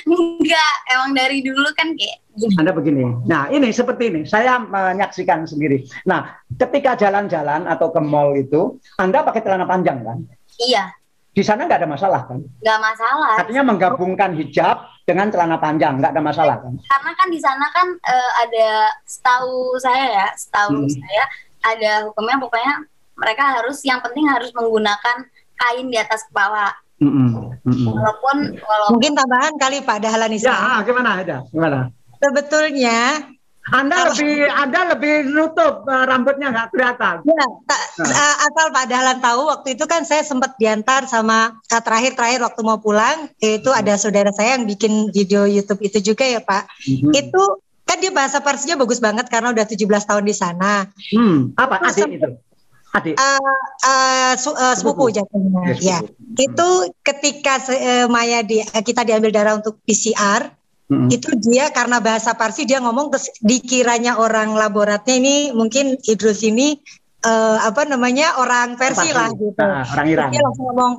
Enggak, 0.07 0.75
emang 0.91 1.11
dari 1.15 1.39
dulu 1.47 1.69
kan 1.79 1.89
kayak 1.95 2.19
gini. 2.35 2.55
Anda 2.59 2.73
begini. 2.75 3.05
Nah, 3.23 3.47
ini 3.55 3.71
seperti 3.71 4.03
ini. 4.11 4.21
Saya 4.27 4.59
menyaksikan 4.59 5.47
sendiri. 5.47 5.87
Nah, 6.11 6.43
ketika 6.59 6.99
jalan-jalan 6.99 7.71
atau 7.71 7.95
ke 7.95 8.03
mall 8.03 8.35
itu, 8.35 8.83
Anda 8.99 9.23
pakai 9.23 9.47
celana 9.47 9.67
panjang 9.67 10.03
kan? 10.03 10.27
Iya 10.59 10.91
di 11.37 11.45
sana 11.45 11.69
nggak 11.69 11.85
ada 11.85 11.91
masalah 11.93 12.25
kan? 12.25 12.41
Nggak 12.65 12.81
masalah. 12.81 13.35
Artinya 13.45 13.65
menggabungkan 13.69 14.33
hijab 14.41 14.89
dengan 15.05 15.29
celana 15.29 15.61
panjang 15.61 16.01
nggak 16.01 16.17
ada 16.17 16.25
masalah 16.25 16.57
kan? 16.65 16.73
Karena 16.81 17.13
kan 17.13 17.29
di 17.29 17.37
sana 17.45 17.67
kan 17.77 17.89
uh, 17.93 18.31
ada 18.41 18.69
setahu 19.05 19.77
saya 19.77 20.05
ya, 20.17 20.27
setahu 20.33 20.89
hmm. 20.89 20.97
saya 20.97 21.25
ada 21.69 21.93
hukumnya 22.09 22.41
pokoknya 22.41 22.75
mereka 23.21 23.61
harus 23.61 23.85
yang 23.85 24.01
penting 24.01 24.25
harus 24.33 24.49
menggunakan 24.57 25.29
kain 25.61 25.87
di 25.93 26.01
atas 26.01 26.25
kepala. 26.33 26.73
Mm 26.97 27.13
-mm. 27.13 27.29
Mm 27.69 27.75
-mm. 27.77 27.87
Walaupun, 27.93 28.37
walaupun 28.57 28.93
mungkin 28.97 29.13
tambahan 29.13 29.55
kali 29.61 29.85
Pak 29.85 29.99
Dahlanisa. 30.01 30.49
Ya, 30.49 30.57
ah, 30.57 30.81
gimana 30.81 31.21
ada? 31.21 31.37
Gimana? 31.53 31.93
Sebetulnya 32.17 33.29
anda 33.75 34.15
lebih 34.15 34.47
Anda 34.47 34.81
lebih 34.95 35.15
nutup 35.35 35.83
uh, 35.91 36.05
rambutnya 36.07 36.55
nggak 36.55 36.69
kelihatan. 36.71 37.27
Ya, 37.27 37.47
tak, 37.67 37.81
nah. 37.99 38.15
uh, 38.15 38.37
asal 38.47 38.67
Pak 38.71 38.85
Dahlan 38.87 39.19
tahu 39.19 39.41
waktu 39.51 39.69
itu 39.75 39.85
kan 39.91 40.07
saya 40.07 40.23
sempat 40.23 40.55
diantar 40.55 41.11
sama 41.11 41.59
uh, 41.59 41.83
terakhir-terakhir 41.83 42.47
waktu 42.47 42.61
mau 42.63 42.79
pulang 42.79 43.27
itu 43.43 43.71
ada 43.75 43.99
saudara 43.99 44.31
saya 44.31 44.55
yang 44.55 44.71
bikin 44.71 45.11
video 45.11 45.51
YouTube 45.51 45.83
itu 45.83 45.99
juga 46.15 46.23
ya 46.23 46.39
Pak. 46.39 46.71
Mm 46.87 46.95
-hmm. 46.95 47.13
Itu 47.19 47.43
kan 47.87 48.03
dia 48.03 48.11
bahasa 48.11 48.43
Parsinya 48.43 48.79
bagus 48.79 48.99
banget 48.99 49.31
karena 49.31 49.55
udah 49.55 49.67
17 49.67 49.83
tahun 49.83 50.25
di 50.27 50.35
sana. 50.35 50.91
Hmm, 51.15 51.55
apa 51.55 51.83
adik 51.87 52.19
itu? 52.19 52.31
Adik. 52.91 53.15
Uh, 53.15 53.39
uh, 53.87 54.33
su, 54.35 54.51
uh, 54.51 54.75
sepupu 54.75 55.11
jatuhnya. 55.15 55.75
Yes, 55.75 55.83
ya. 55.83 55.99
sepupu. 56.03 56.35
Itu 56.35 56.69
ketika 57.07 57.63
uh, 57.63 58.07
Maya 58.11 58.43
di 58.43 58.63
uh, 58.63 58.83
kita 58.83 59.07
diambil 59.07 59.31
darah 59.31 59.55
untuk 59.59 59.79
PCR, 59.87 60.51
Hmm. 60.87 61.11
itu 61.11 61.35
dia 61.43 61.75
karena 61.75 61.99
bahasa 61.99 62.31
Parsi 62.39 62.63
dia 62.63 62.79
ngomong 62.79 63.11
dikiranya 63.43 64.23
orang 64.23 64.55
laboratnya 64.55 65.19
ini 65.19 65.37
mungkin 65.51 65.99
Idrus 66.07 66.47
ini 66.47 66.79
uh, 67.27 67.59
apa 67.59 67.91
namanya 67.91 68.39
orang 68.39 68.79
Persia 68.79 69.11
lah 69.11 69.35
gitu. 69.35 69.51
Nah, 69.59 69.83
orang 69.83 70.07
Iran. 70.07 70.29
Dia 70.31 70.43
langsung 70.47 70.67
ngomong 70.71 70.93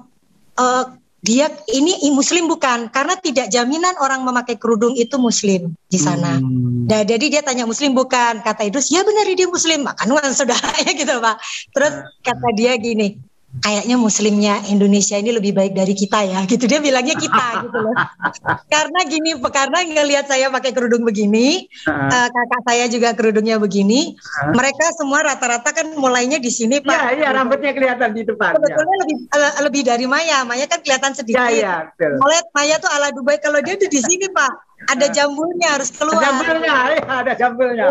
eh, 0.60 0.86
dia 1.24 1.48
ini 1.72 1.96
Muslim 2.12 2.52
bukan 2.52 2.92
karena 2.92 3.16
tidak 3.16 3.48
jaminan 3.48 3.96
orang 4.04 4.28
memakai 4.28 4.60
kerudung 4.60 4.92
itu 4.92 5.16
Muslim 5.16 5.72
di 5.88 6.00
sana. 6.00 6.36
Hmm. 6.36 6.84
Nah, 6.92 7.08
jadi 7.08 7.26
dia 7.32 7.42
tanya 7.44 7.64
Muslim 7.64 7.96
bukan 7.96 8.44
kata 8.44 8.68
Idrus 8.68 8.92
ya 8.92 9.08
benar 9.08 9.24
dia 9.24 9.48
Muslim 9.48 9.88
makan 9.88 10.08
uang 10.12 10.34
saudaranya 10.38 10.92
gitu 10.92 11.16
pak. 11.24 11.40
Terus 11.72 11.94
kata 12.28 12.48
dia 12.60 12.76
gini 12.76 13.24
kayaknya 13.62 13.96
Muslimnya 13.98 14.62
Indonesia 14.70 15.18
ini 15.18 15.34
lebih 15.34 15.54
baik 15.54 15.74
dari 15.74 15.94
kita 15.94 16.24
ya 16.24 16.40
gitu 16.46 16.66
dia 16.70 16.80
bilangnya 16.82 17.18
kita 17.18 17.66
gitu 17.68 17.78
loh. 17.82 17.96
Karena 18.74 19.00
gini 19.08 19.34
karena 19.50 19.80
ngelihat 19.84 20.26
saya 20.30 20.52
pakai 20.52 20.72
kerudung 20.76 21.04
begini 21.08 21.66
eh, 21.88 22.28
kakak 22.30 22.62
saya 22.68 22.86
juga 22.92 23.14
kerudungnya 23.18 23.58
begini 23.58 24.18
Ah. 24.38 24.54
mereka 24.54 24.86
semua 24.94 25.24
rata-rata 25.26 25.74
kan 25.74 25.88
mulainya 25.98 26.38
di 26.38 26.52
sini 26.54 26.78
pak. 26.84 26.94
Iya, 26.94 27.10
iya 27.18 27.30
rambutnya 27.34 27.72
kelihatan 27.74 28.14
di 28.14 28.22
depan. 28.28 28.54
Ya, 28.54 28.56
Sebetulnya 28.60 28.96
lebih 29.02 29.16
eh, 29.34 29.54
lebih 29.66 29.82
dari 29.88 30.06
Maya. 30.06 30.38
Maya 30.46 30.66
kan 30.70 30.80
kelihatan 30.84 31.12
sedikit. 31.18 31.42
iya, 31.50 31.90
betul. 31.94 32.18
Melihat 32.22 32.48
Maya 32.54 32.76
tuh 32.78 32.90
ala 32.94 33.08
Dubai 33.10 33.38
kalau 33.42 33.60
dia 33.64 33.76
tuh 33.80 33.90
di 33.90 34.02
sini 34.04 34.30
pak. 34.30 34.52
Ada 34.94 35.10
jambulnya 35.10 35.74
harus 35.74 35.90
keluar. 35.90 36.22
Ada 36.22 36.30
jambulnya, 36.30 36.76
iya, 36.94 37.04
ada 37.10 37.34
jambulnya. 37.34 37.86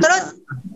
Terus 0.00 0.24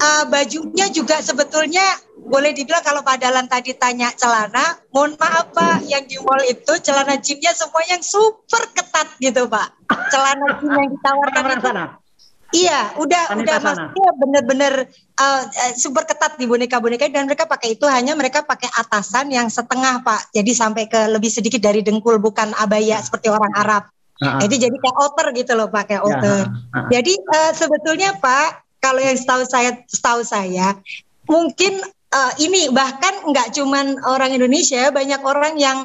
eh, 0.00 0.24
bajunya 0.28 0.86
juga 0.92 1.16
sebetulnya 1.24 1.84
boleh 2.30 2.54
dibilang 2.54 2.80
kalau 2.86 3.02
Pak 3.02 3.18
Dalan 3.18 3.50
tadi 3.50 3.74
tanya 3.74 4.14
celana, 4.14 4.78
mohon 4.94 5.18
maaf 5.18 5.50
Pak, 5.50 5.82
yang 5.90 6.06
di 6.06 6.14
mall 6.22 6.38
itu 6.46 6.78
celana 6.78 7.18
jeansnya 7.18 7.50
semua 7.58 7.82
yang 7.90 7.98
super 8.00 8.62
ketat 8.70 9.18
gitu 9.18 9.50
Pak. 9.50 9.74
Celana 10.14 10.62
jeans 10.62 10.74
yang 10.78 10.88
ditawarkan 10.94 11.42
itu 11.50 11.60
sana. 11.66 11.84
Iya, 12.50 12.80
udah 12.98 13.38
udah 13.38 13.56
sana. 13.62 13.66
maksudnya 13.66 14.10
bener-bener 14.18 14.74
uh, 15.18 15.42
uh, 15.46 15.72
super 15.74 16.02
ketat 16.06 16.34
di 16.38 16.46
boneka-boneka 16.50 17.06
dan 17.10 17.26
mereka 17.26 17.46
pakai 17.46 17.78
itu 17.78 17.86
hanya 17.86 18.14
mereka 18.14 18.42
pakai 18.42 18.66
atasan 18.74 19.30
yang 19.30 19.46
setengah 19.46 20.02
pak, 20.02 20.30
jadi 20.34 20.50
sampai 20.54 20.86
ke 20.86 21.10
lebih 21.10 21.30
sedikit 21.30 21.62
dari 21.62 21.82
dengkul 21.82 22.18
bukan 22.22 22.54
abaya 22.58 22.98
seperti 23.02 23.30
orang 23.30 23.54
Arab. 23.54 23.90
Ah, 24.20 24.36
ah. 24.36 24.40
Jadi 24.42 24.66
jadi 24.66 24.76
kayak 24.76 24.96
outer 24.98 25.26
gitu 25.32 25.52
loh 25.54 25.70
pak, 25.70 25.94
kayak 25.94 26.02
Ya, 26.02 26.06
outer. 26.06 26.42
ah, 26.46 26.78
ah. 26.78 26.86
Jadi 26.90 27.14
uh, 27.18 27.52
sebetulnya 27.54 28.10
pak, 28.18 28.66
kalau 28.82 28.98
yang 28.98 29.14
setahu 29.14 29.42
saya 29.46 29.70
setahu 29.86 30.26
saya 30.26 30.74
mungkin 31.30 31.78
uh, 32.14 32.32
ini 32.42 32.70
bahkan 32.70 33.26
nggak 33.30 33.54
cuman 33.54 33.98
orang 34.06 34.34
Indonesia, 34.34 34.90
banyak 34.90 35.20
orang 35.22 35.54
yang 35.56 35.78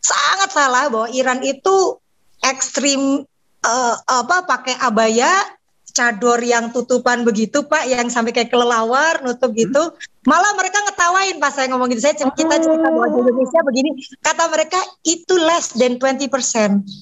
sangat 0.00 0.50
salah 0.52 0.86
bahwa 0.88 1.08
Iran 1.12 1.42
itu 1.42 1.98
ekstrim 2.44 3.26
uh, 3.64 3.96
apa 4.06 4.46
pakai 4.46 4.78
abaya 4.78 5.56
cador 5.96 6.44
yang 6.44 6.68
tutupan 6.76 7.24
begitu 7.24 7.64
pak 7.64 7.88
yang 7.88 8.12
sampai 8.12 8.36
kayak 8.36 8.52
kelelawar 8.52 9.24
nutup 9.24 9.56
gitu. 9.56 9.96
Malah 10.28 10.52
mereka 10.52 10.84
ngetawain 10.84 11.40
pas 11.40 11.56
saya 11.56 11.72
ngomong 11.72 11.88
gitu. 11.96 12.04
Saya 12.04 12.20
cer- 12.20 12.36
kita 12.36 12.60
cerita 12.60 12.92
bahwa 12.92 13.08
di 13.08 13.18
Indonesia 13.24 13.60
begini 13.64 13.90
kata 14.20 14.44
mereka 14.52 14.76
itu 15.08 15.34
less 15.40 15.72
than 15.72 15.96
20% 15.96 16.28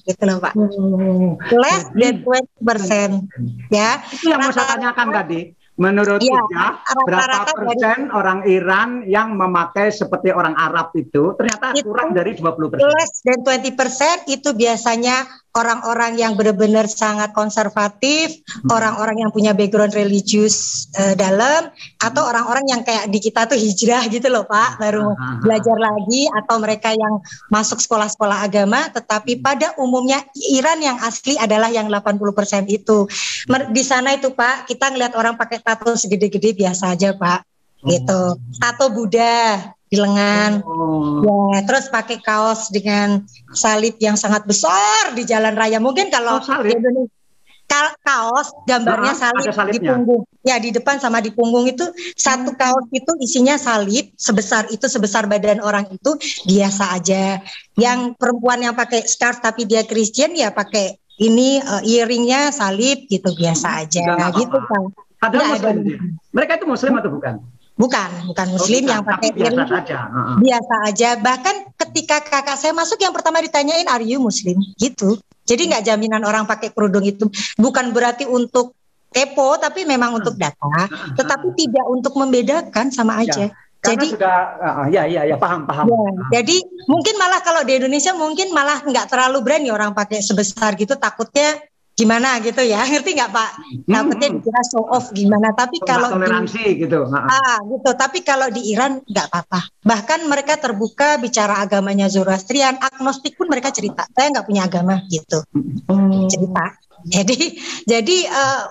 gitu 0.06 0.22
loh 0.22 0.38
pak. 0.38 0.54
Oh. 0.54 1.34
less 1.58 1.90
than 1.98 2.22
20% 2.22 3.74
ya. 3.74 3.98
Itu 4.14 4.30
yang 4.30 4.46
mau 4.46 4.54
saya 4.54 4.78
tanyakan 4.78 5.08
tadi. 5.10 5.63
Menurut 5.74 6.22
Iya, 6.22 6.38
Ija, 6.38 6.66
rata-rata 6.86 7.02
berapa 7.02 7.50
dari- 7.50 7.58
persen 7.58 7.98
orang 8.14 8.40
Iran 8.46 8.88
yang 9.04 9.34
memakai 9.34 9.90
seperti 9.90 10.30
orang 10.30 10.54
Arab 10.54 10.94
itu 10.94 11.34
ternyata 11.34 11.74
Itu 11.74 11.90
kurang 11.90 12.14
dari 12.14 12.38
20 12.38 12.70
persen. 12.70 12.86
less 12.88 13.14
than 13.26 13.42
20% 13.42 13.74
itu 14.30 14.54
biasanya 14.54 15.26
orang-orang 15.54 16.18
yang 16.18 16.34
benar-benar 16.34 16.90
sangat 16.90 17.30
konservatif, 17.30 18.42
orang-orang 18.66 19.22
yang 19.22 19.30
punya 19.30 19.54
background 19.54 19.94
religius 19.94 20.90
eh, 20.98 21.14
dalam, 21.14 21.70
atau 22.02 22.22
orang-orang 22.26 22.66
yang 22.74 22.82
kayak 22.82 23.06
di 23.06 23.22
kita 23.22 23.46
tuh 23.46 23.54
hijrah 23.54 24.02
gitu 24.10 24.26
loh 24.26 24.42
Pak, 24.44 24.82
baru 24.82 25.06
Ah, 25.06 25.14
ah, 25.14 25.22
ah. 25.22 25.36
belajar 25.38 25.76
lagi, 25.78 26.26
atau 26.26 26.56
mereka 26.58 26.90
yang 26.90 27.22
masuk 27.54 27.78
sekolah-sekolah 27.78 28.42
agama, 28.42 28.90
tetapi 28.90 29.38
pada 29.38 29.78
umumnya 29.78 30.26
Iran 30.50 30.82
yang 30.82 30.98
asli 30.98 31.38
adalah 31.38 31.70
yang 31.70 31.86
80% 31.86 32.66
itu. 32.66 33.06
Di 33.70 33.82
sana 33.86 34.18
itu 34.18 34.34
Pak, 34.34 34.66
kita 34.66 34.90
ngeliat 34.90 35.14
orang 35.14 35.38
pakai 35.38 35.62
tato 35.62 35.94
segede-gede 35.94 36.58
biasa 36.58 36.98
aja 36.98 37.14
Pak, 37.14 37.46
gitu. 37.86 38.42
Tato 38.58 38.86
Buddha 38.90 39.70
di 39.94 39.96
lengan. 39.96 40.52
Oh. 40.66 41.22
Ya, 41.54 41.62
terus 41.62 41.86
pakai 41.86 42.18
kaos 42.18 42.68
dengan 42.68 43.22
salib 43.48 43.94
yang 43.98 44.18
sangat 44.18 44.42
besar 44.42 45.14
di 45.14 45.22
jalan 45.22 45.54
raya. 45.54 45.78
Mungkin 45.78 46.10
kalau 46.10 46.38
Oh, 46.38 46.42
salib? 46.42 46.74
di 46.74 46.76
Indonesia 46.76 47.14
ka- 47.64 47.96
kaos 48.02 48.52
gambarnya 48.66 49.14
Ah, 49.14 49.40
salib 49.48 49.72
di 49.72 49.80
punggung. 49.80 50.22
Ya, 50.42 50.58
di 50.58 50.68
depan 50.68 50.98
sama 50.98 51.18
di 51.18 51.30
punggung 51.30 51.64
itu 51.64 51.86
satu 52.12 52.52
Hmm. 52.52 52.58
kaos 52.58 52.86
itu 52.90 53.12
isinya 53.18 53.56
salib 53.56 54.12
sebesar 54.14 54.68
itu 54.68 54.84
sebesar 54.84 55.24
badan 55.24 55.62
orang 55.62 55.88
itu 55.88 56.10
biasa 56.44 56.92
aja. 56.92 57.40
Yang 57.74 58.18
perempuan 58.18 58.60
yang 58.60 58.74
pakai 58.74 59.06
scarf 59.06 59.40
tapi 59.40 59.64
dia 59.64 59.82
Kristen 59.82 60.34
ya 60.34 60.50
pakai 60.50 60.92
ini 61.16 61.56
eh, 61.56 61.82
earringnya 61.88 62.50
salib 62.50 63.06
gitu 63.06 63.30
biasa 63.32 63.86
aja 63.86 64.02
Udah 64.04 64.14
nggak 64.18 64.30
gitu 64.42 64.58
kan. 64.60 64.82
Ada 65.24 65.36
muslim 65.40 65.74
ada. 65.80 65.94
Mereka 66.36 66.52
itu 66.60 66.66
muslim 66.68 66.92
atau 67.00 67.10
bukan? 67.10 67.34
Bukan, 67.74 68.30
bukan 68.30 68.46
muslim 68.54 68.86
Oh, 68.86 68.86
bukan, 68.86 68.94
yang 68.94 69.02
pakai 69.02 69.30
biasa. 69.34 69.62
Heeh. 69.66 70.36
biasa 70.38 70.74
aja. 70.86 71.08
Bahkan 71.18 71.56
ketika 71.74 72.16
kakak 72.22 72.54
saya 72.54 72.70
masuk 72.70 73.02
yang 73.02 73.10
pertama 73.10 73.42
ditanyain 73.42 73.86
are 73.90 74.06
you 74.06 74.22
muslim 74.22 74.54
gitu. 74.78 75.18
Jadi 75.44 75.74
nggak 75.74 75.84
jaminan 75.84 76.22
orang 76.24 76.46
pakai 76.46 76.72
kerudung 76.72 77.04
itu 77.04 77.28
bukan 77.58 77.92
berarti 77.92 78.24
untuk 78.24 78.72
kepo 79.14 79.60
tapi 79.60 79.86
memang 79.86 80.16
untuk 80.18 80.34
data, 80.34 80.90
tetapi 81.14 81.54
tidak 81.54 81.86
untuk 81.86 82.16
membedakan 82.16 82.90
sama 82.90 83.20
aja. 83.22 83.52
Karena 83.84 84.00
Jadi 84.00 84.06
sudah 84.16 84.36
ah, 84.64 84.86
ya 84.88 85.04
ya 85.04 85.28
ya 85.28 85.36
paham 85.36 85.68
paham. 85.68 85.84
Ya, 85.92 86.40
jadi 86.40 86.56
mungkin 86.88 87.20
malah 87.20 87.44
kalau 87.44 87.68
di 87.68 87.76
Indonesia 87.76 88.16
mungkin 88.16 88.48
malah 88.56 88.80
nggak 88.80 89.12
terlalu 89.12 89.44
berani 89.44 89.68
orang 89.68 89.92
pakai 89.92 90.24
sebesar 90.24 90.72
gitu 90.80 90.96
takutnya 90.96 91.60
gimana 91.94 92.42
gitu 92.42 92.60
ya 92.60 92.82
ngerti 92.90 93.14
nggak 93.14 93.30
Pak? 93.30 93.50
Takutnya 93.86 94.28
Hmm. 94.28 94.36
dikira 94.42 94.62
show 94.66 94.84
off 94.86 95.14
gimana. 95.14 95.54
Tapi 95.54 95.78
kalau 95.82 96.10
di, 96.10 96.14
toleransi 96.18 96.62
gitu. 96.82 96.98
Heeh. 97.06 97.28
Ah, 97.30 97.58
gitu. 97.62 97.90
Tapi 97.94 98.18
kalau 98.26 98.50
di 98.50 98.62
Iran 98.74 98.98
nggak 99.02 99.26
apa-apa. 99.30 99.60
Bahkan 99.86 100.20
mereka 100.26 100.58
terbuka 100.58 101.16
bicara 101.22 101.62
agamanya 101.62 102.10
Zoroastrian, 102.10 102.76
agnostik 102.82 103.38
pun 103.38 103.46
mereka 103.46 103.70
cerita. 103.70 104.04
Saya 104.10 104.34
nggak 104.34 104.46
punya 104.46 104.66
agama 104.66 105.00
gitu. 105.06 105.40
Oh. 105.88 106.26
Cerita. 106.26 106.83
Jadi, 107.04 107.60
jadi 107.92 108.16
eh, 108.28 108.62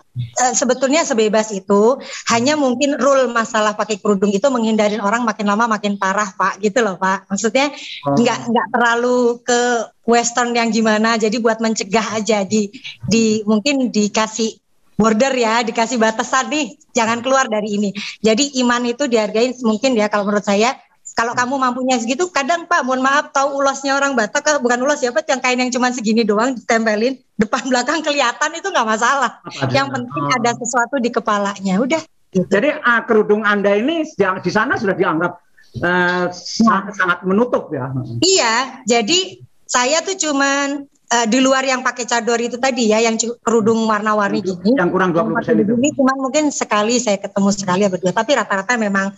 sebetulnya 0.58 1.06
sebebas 1.06 1.54
itu. 1.54 1.98
Hanya 2.30 2.58
mungkin 2.58 2.98
rule 2.98 3.30
masalah 3.30 3.78
pakai 3.78 4.02
kerudung 4.02 4.34
itu 4.34 4.46
menghindarin 4.50 5.00
orang 5.02 5.24
makin 5.24 5.46
lama 5.46 5.65
makin 5.69 5.96
parah, 6.02 6.34
Pak. 6.34 6.60
Gitu 6.60 6.82
loh, 6.82 6.98
Pak. 6.98 7.30
Maksudnya 7.30 7.69
Oh. 8.04 8.17
nggak 8.19 8.39
nggak 8.52 8.67
terlalu 8.74 9.39
ke 9.46 9.62
Western 10.04 10.52
yang 10.52 10.69
gimana. 10.74 11.15
Jadi 11.15 11.39
buat 11.39 11.63
mencegah 11.63 12.19
aja 12.19 12.43
di 12.43 12.67
di 13.08 13.46
mungkin 13.48 13.93
dikasih 13.93 14.60
border 14.98 15.34
ya, 15.34 15.65
dikasih 15.65 15.98
batasan 15.98 16.54
nih, 16.54 16.78
jangan 16.93 17.19
keluar 17.26 17.50
dari 17.50 17.82
ini. 17.82 17.89
Jadi 18.22 18.60
iman 18.62 18.84
itu 18.86 19.10
dihargain 19.10 19.54
mungkin 19.65 19.98
ya 19.98 20.08
kalau 20.10 20.28
menurut 20.30 20.46
saya. 20.46 20.76
Kalau 21.13 21.38
kamu 21.38 21.62
mampunya 21.62 22.02
segitu, 22.02 22.26
kadang 22.34 22.65
Pak, 22.65 22.82
mohon 22.82 23.06
maaf, 23.06 23.30
tahu 23.30 23.62
ulasnya 23.62 23.93
orang 23.93 24.17
Batak, 24.17 24.41
eh, 24.49 24.58
bukan 24.58 24.82
ulas 24.82 24.97
ya 24.97 25.13
Pak, 25.13 25.30
yang 25.30 25.41
kain 25.41 25.62
yang 25.62 25.69
cuma 25.69 25.93
segini 25.93 26.26
doang 26.26 26.58
ditempelin, 26.58 27.21
depan 27.38 27.69
belakang 27.69 28.02
kelihatan 28.02 28.49
itu 28.58 28.65
nggak 28.65 28.88
masalah. 28.88 29.38
Apa? 29.45 29.69
Yang 29.69 29.88
penting 29.93 30.23
Oh. 30.26 30.38
ada 30.41 30.52
sesuatu 30.58 30.97
di 30.97 31.13
kepalanya, 31.13 31.78
udah. 31.78 32.02
Gitu. 32.34 32.49
Jadi 32.49 32.73
ah, 32.82 33.06
kerudung 33.06 33.45
Anda 33.45 33.78
ini 33.78 34.10
di 34.17 34.52
sana 34.52 34.73
sudah 34.73 34.97
dianggap 34.97 35.38
eh, 35.76 36.26
sa- 36.34 36.89
sangat 36.89 37.21
menutup 37.21 37.69
ya. 37.69 37.93
Iya, 38.17 38.82
jadi 38.89 39.38
saya 39.69 40.02
tuh 40.02 40.17
cuman 40.17 40.82
eh, 41.13 41.26
di 41.30 41.38
luar 41.38 41.62
yang 41.62 41.86
pakai 41.86 42.10
cador 42.10 42.41
itu 42.41 42.58
tadi 42.58 42.89
ya, 42.89 42.97
yang 42.97 43.21
kerudung 43.38 43.86
warna-warni 43.86 44.41
gini. 44.41 44.73
Yang 44.73 44.89
kurang 44.89 45.13
20% 45.13 45.62
itu. 45.62 45.78
Ini 45.78 45.89
cuman 45.93 46.17
mungkin 46.17 46.49
sekali 46.49 46.97
saya 46.97 47.21
ketemu 47.21 47.49
sekali 47.54 47.86
ya 47.86 47.89
berdua, 47.93 48.10
tapi 48.10 48.34
rata-rata 48.34 48.73
memang 48.82 49.13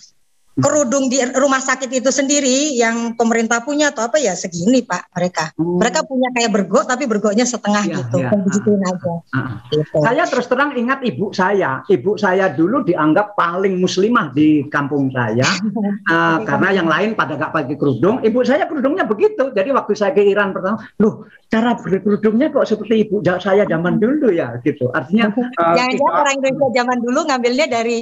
kerudung 0.55 1.11
di 1.11 1.19
rumah 1.35 1.59
sakit 1.59 1.91
itu 1.91 2.07
sendiri 2.15 2.79
yang 2.79 3.19
pemerintah 3.19 3.59
punya 3.59 3.91
atau 3.91 4.07
apa 4.07 4.15
ya 4.15 4.31
segini 4.39 4.87
Pak 4.87 5.11
mereka. 5.11 5.51
Hmm. 5.59 5.83
Mereka 5.83 6.07
punya 6.07 6.31
kayak 6.31 6.51
bergok 6.55 6.87
tapi 6.87 7.03
bergoknya 7.11 7.43
setengah 7.43 7.83
ya, 7.83 7.95
gitu. 7.99 8.17
Ya. 8.23 8.31
Begituin 8.31 8.81
aja. 8.87 9.13
Uh, 9.35 9.51
gitu. 9.75 9.99
Saya 9.99 10.23
terus 10.23 10.47
terang 10.47 10.71
ingat 10.79 11.03
ibu 11.03 11.35
saya. 11.35 11.83
Ibu 11.91 12.15
saya 12.15 12.55
dulu 12.55 12.87
dianggap 12.87 13.35
paling 13.35 13.83
muslimah 13.83 14.31
di 14.31 14.63
kampung 14.71 15.11
saya 15.11 15.43
uh, 16.07 16.39
karena 16.47 16.69
yang 16.71 16.87
lain 16.87 17.19
pada 17.19 17.35
gak 17.35 17.51
pakai 17.51 17.75
kerudung. 17.75 18.23
Ibu 18.23 18.39
saya 18.47 18.63
kerudungnya 18.63 19.03
begitu. 19.03 19.51
Jadi 19.51 19.75
waktu 19.75 19.91
saya 19.91 20.15
ke 20.15 20.23
Iran 20.23 20.55
pertama, 20.55 20.79
loh 21.03 21.27
cara 21.51 21.75
berkerudungnya 21.75 22.47
kok 22.55 22.63
seperti 22.63 23.03
ibu 23.03 23.19
saya 23.43 23.67
zaman 23.67 23.99
dulu 23.99 24.31
ya 24.31 24.55
gitu. 24.63 24.87
Artinya 24.95 25.35
uh, 25.35 25.75
jangan-jangan 25.77 26.15
orang 26.15 26.33
Indonesia 26.39 26.67
zaman 26.79 26.97
dulu 27.03 27.19
ngambilnya 27.27 27.67
dari 27.67 27.99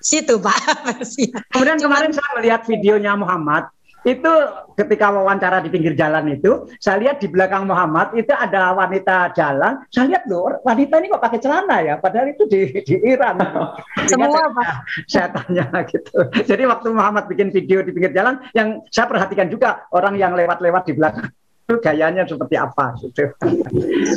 situ 0.00 0.38
Pak. 0.38 0.58
Kemudian 1.52 1.78
kemarin 1.80 2.12
saya 2.12 2.30
melihat 2.38 2.62
videonya 2.68 3.16
Muhammad 3.18 3.70
itu 4.06 4.32
ketika 4.78 5.10
wawancara 5.10 5.58
di 5.58 5.66
pinggir 5.66 5.98
jalan 5.98 6.30
itu 6.30 6.70
saya 6.78 7.02
lihat 7.02 7.18
di 7.18 7.26
belakang 7.26 7.66
Muhammad 7.66 8.14
itu 8.14 8.30
ada 8.30 8.70
wanita 8.70 9.34
jalan. 9.34 9.82
Saya 9.90 10.14
lihat 10.14 10.30
loh 10.30 10.62
wanita 10.62 11.02
ini 11.02 11.10
kok 11.10 11.18
pakai 11.26 11.42
celana 11.42 11.82
ya? 11.82 11.98
Padahal 11.98 12.30
itu 12.30 12.46
di, 12.46 12.70
di 12.86 12.94
Iran. 13.02 13.42
Semua 14.10 14.30
saya, 14.30 14.48
Pak. 14.54 14.66
saya 15.12 15.26
tanya 15.34 15.66
gitu. 15.90 16.18
Jadi 16.46 16.62
waktu 16.70 16.88
Muhammad 16.94 17.26
bikin 17.26 17.50
video 17.50 17.82
di 17.82 17.90
pinggir 17.90 18.14
jalan 18.14 18.38
yang 18.54 18.78
saya 18.94 19.10
perhatikan 19.10 19.50
juga 19.50 19.90
orang 19.90 20.14
yang 20.14 20.38
lewat-lewat 20.38 20.86
di 20.86 20.94
belakang 20.94 21.26
itu 21.66 21.74
gayanya 21.82 22.22
seperti 22.22 22.54
apa 22.54 22.94
gitu. 23.02 23.34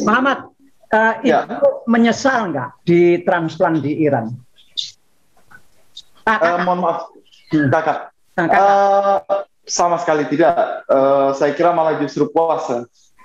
Muhammad 0.06 0.54
uh, 0.94 1.14
ya. 1.26 1.50
itu 1.50 1.68
menyesal 1.90 2.54
nggak 2.54 2.86
di 2.86 3.26
transplant 3.26 3.82
di 3.82 4.06
Iran 4.06 4.30
Uh, 6.38 6.58
mohon 6.62 6.80
maaf, 6.86 7.00
kakak. 7.50 8.14
Uh, 8.38 9.18
sama 9.66 9.98
sekali 9.98 10.30
tidak. 10.30 10.86
Uh, 10.86 11.34
saya 11.34 11.58
kira 11.58 11.74
malah 11.74 11.98
justru 11.98 12.30
puas. 12.30 12.70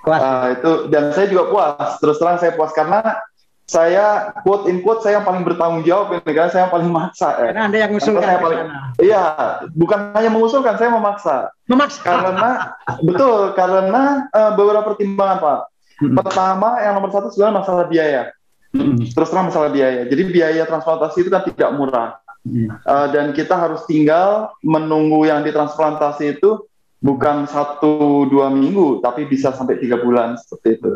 Puas. 0.01 0.21
Uh, 0.21 0.45
itu 0.57 0.71
dan 0.89 1.13
saya 1.13 1.29
juga 1.29 1.53
puas. 1.53 2.01
Terus 2.01 2.17
terang 2.17 2.37
saya 2.41 2.53
puas 2.57 2.73
karena 2.73 3.01
saya 3.65 4.29
quote 4.45 4.69
in 4.69 4.85
quote 4.85 5.01
saya 5.01 5.17
yang 5.17 5.25
paling 5.25 5.41
bertanggung 5.41 5.81
jawab 5.81 6.13
ini 6.13 6.31
kan 6.37 6.53
saya 6.53 6.69
yang 6.69 6.73
paling 6.73 6.89
maksa 6.93 7.33
ya. 7.33 7.49
Karena 7.49 7.63
anda 7.65 7.77
yang 7.81 7.89
mengusulkan 7.97 8.21
saya 8.21 8.37
paling, 8.37 8.59
Iya, 9.01 9.23
bukan 9.73 9.99
hanya 10.13 10.29
mengusulkan, 10.29 10.73
saya 10.77 10.89
memaksa. 10.93 11.35
Memaksa. 11.65 12.05
Karena 12.05 12.49
betul, 13.01 13.57
karena 13.57 14.29
uh, 14.29 14.51
beberapa 14.53 14.93
pertimbangan 14.93 15.37
pak. 15.41 15.59
Hmm. 15.95 16.13
Pertama, 16.13 16.69
yang 16.83 16.93
nomor 16.93 17.09
satu 17.09 17.33
sebenarnya 17.33 17.55
masalah 17.65 17.85
biaya. 17.89 18.21
Hmm. 18.69 19.01
Terus 19.01 19.29
terang 19.33 19.49
masalah 19.49 19.69
biaya. 19.73 20.05
Jadi 20.05 20.21
biaya 20.29 20.63
transplantasi 20.69 21.25
itu 21.25 21.29
kan 21.33 21.41
tidak 21.49 21.69
murah. 21.73 22.21
Uh, 22.45 23.09
dan 23.09 23.33
kita 23.33 23.57
harus 23.57 23.81
tinggal 23.89 24.53
menunggu 24.61 25.25
yang 25.25 25.41
ditransplantasi 25.41 26.37
itu 26.37 26.61
bukan 27.01 27.49
satu 27.49 28.29
dua 28.29 28.53
minggu, 28.53 29.01
tapi 29.01 29.25
bisa 29.25 29.49
sampai 29.49 29.81
tiga 29.81 29.97
bulan 29.97 30.37
seperti 30.37 30.77
itu. 30.77 30.91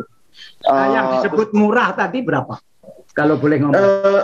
Uh, 0.62 0.86
yang 0.94 1.06
disebut 1.18 1.50
murah 1.50 1.90
tadi 1.90 2.22
berapa? 2.22 2.62
Kalau 3.18 3.34
boleh 3.34 3.66
ngomong. 3.66 3.74
Uh, 3.74 4.22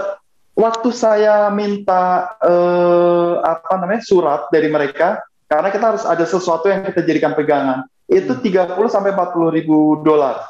waktu 0.54 0.88
saya 0.94 1.50
minta 1.50 2.38
uh, 2.38 3.42
apa 3.42 3.74
namanya 3.74 4.06
surat 4.06 4.46
dari 4.54 4.70
mereka, 4.70 5.18
karena 5.50 5.68
kita 5.74 5.84
harus 5.94 6.04
ada 6.06 6.22
sesuatu 6.22 6.70
yang 6.70 6.86
kita 6.86 7.02
jadikan 7.02 7.34
pegangan, 7.34 7.90
itu 8.06 8.38
30 8.38 8.70
hmm. 8.70 8.86
sampai 8.86 9.10
40 9.10 9.50
ribu 9.50 9.98
dolar. 10.06 10.46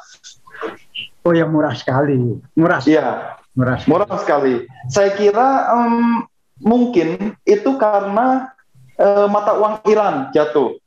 Oh, 1.25 1.33
yang 1.33 1.51
murah 1.51 1.73
sekali. 1.75 2.39
Murah. 2.55 2.79
Iya. 2.85 3.35
Murah. 3.57 3.77
Sekali. 3.81 3.89
Murah 3.91 4.17
sekali. 4.21 4.55
Saya 4.87 5.11
kira 5.11 5.73
um, 5.75 6.23
mungkin 6.61 7.37
itu 7.45 7.71
karena 7.77 8.51
e, 8.97 9.07
mata 9.29 9.57
uang 9.57 9.85
Iran 9.87 10.33
jatuh. 10.33 10.77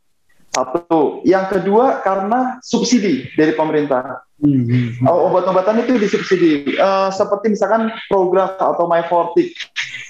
Satu. 0.51 1.23
Yang 1.23 1.47
kedua 1.55 2.03
karena 2.03 2.59
subsidi 2.59 3.31
dari 3.39 3.55
pemerintah. 3.55 4.27
Mm-hmm. 4.43 5.07
Obat-obatan 5.07 5.87
itu 5.87 5.95
disubsidi. 5.95 6.75
E, 6.75 6.89
seperti 7.15 7.55
misalkan 7.55 7.95
program 8.11 8.51
atau 8.59 8.91
MyFortic. 8.91 9.55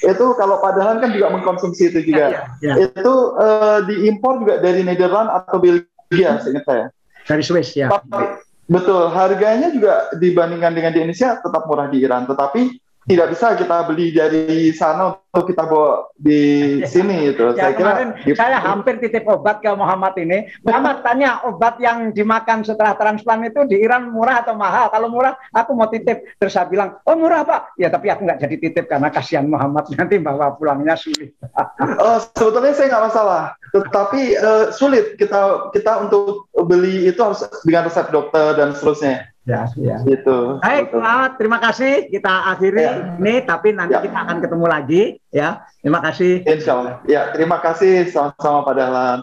Itu 0.00 0.32
kalau 0.40 0.56
padahal 0.64 0.96
kan 1.04 1.12
juga 1.12 1.28
mengkonsumsi 1.28 1.92
itu 1.92 2.00
juga. 2.08 2.32
Yeah, 2.32 2.44
yeah, 2.64 2.74
yeah. 2.80 2.88
Itu 2.88 3.14
e, 3.36 3.46
diimpor 3.92 4.40
juga 4.40 4.64
dari 4.64 4.80
Netherlands 4.80 5.44
atau 5.44 5.60
Belgia, 5.60 6.40
seingat 6.40 6.64
saya. 6.64 6.86
Dari 7.28 7.44
Swiss 7.44 7.76
ya. 7.76 7.92
Tapi, 7.92 8.40
betul. 8.64 9.12
Harganya 9.12 9.68
juga 9.68 10.08
dibandingkan 10.16 10.72
dengan 10.72 10.96
di 10.96 11.04
Indonesia 11.04 11.36
tetap 11.36 11.68
murah 11.68 11.92
di 11.92 12.00
Iran. 12.00 12.24
Tetapi 12.24 12.80
tidak 13.10 13.34
bisa 13.34 13.58
kita 13.58 13.76
beli 13.90 14.14
dari 14.14 14.70
sana 14.70 15.18
untuk 15.34 15.50
kita 15.50 15.66
bawa 15.66 16.06
di 16.14 16.78
sini 16.86 17.34
itu. 17.34 17.42
Ya, 17.58 17.70
saya 17.70 17.72
kira 17.74 17.92
saya 18.38 18.58
hampir 18.62 19.02
titip 19.02 19.26
obat 19.26 19.58
ke 19.58 19.70
Muhammad 19.74 20.14
ini. 20.14 20.46
Muhammad 20.62 21.02
tanya 21.02 21.42
obat 21.42 21.82
yang 21.82 22.14
dimakan 22.14 22.62
setelah 22.62 22.94
transplant 22.94 23.50
itu 23.50 23.66
di 23.66 23.82
Iran 23.82 24.14
murah 24.14 24.46
atau 24.46 24.54
mahal? 24.54 24.94
Kalau 24.94 25.10
murah, 25.10 25.34
aku 25.50 25.74
mau 25.74 25.90
titip. 25.90 26.22
Terus 26.38 26.54
saya 26.54 26.70
bilang, 26.70 27.02
oh 27.02 27.18
murah 27.18 27.42
pak. 27.42 27.74
Ya 27.82 27.90
tapi 27.90 28.14
aku 28.14 28.22
nggak 28.22 28.46
jadi 28.46 28.56
titip 28.62 28.86
karena 28.86 29.10
kasihan 29.10 29.50
Muhammad 29.50 29.90
nanti 29.98 30.14
bawa 30.22 30.54
pulangnya 30.54 30.94
sulit. 30.94 31.34
oh, 32.02 32.18
sebetulnya 32.38 32.78
saya 32.78 32.94
nggak 32.94 33.06
masalah. 33.10 33.42
Tetapi 33.74 34.22
uh, 34.38 34.64
sulit 34.70 35.18
kita 35.18 35.74
kita 35.74 36.06
untuk 36.06 36.46
beli 36.54 37.10
itu 37.10 37.18
harus 37.18 37.42
dengan 37.66 37.90
resep 37.90 38.06
dokter 38.14 38.54
dan 38.54 38.70
seterusnya. 38.70 39.30
Ya, 39.50 39.66
ya. 39.74 39.98
Gitu. 40.06 40.38
Baik, 40.62 40.94
selamat. 40.94 41.30
Terima 41.42 41.58
kasih. 41.58 41.92
Kita 42.06 42.34
akhiri 42.54 42.84
ya. 42.86 42.94
ini, 43.18 43.34
tapi 43.42 43.74
nanti 43.74 43.98
ya. 43.98 44.02
kita 44.06 44.18
akan 44.22 44.36
ketemu 44.38 44.66
lagi. 44.70 45.02
Ya, 45.34 45.66
terima 45.82 45.98
kasih. 45.98 46.46
Insya 46.46 46.72
Allah. 46.78 46.94
Ya, 47.10 47.34
terima 47.34 47.58
kasih 47.58 48.06
sama-sama 48.14 48.62
Pak 48.62 48.74
Dahlan. 48.78 49.18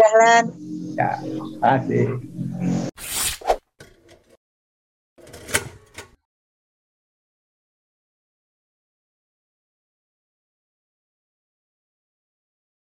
Dahlan. 0.00 0.44
Ya, 0.96 1.10
terima 1.20 1.46
kasih. 1.60 2.04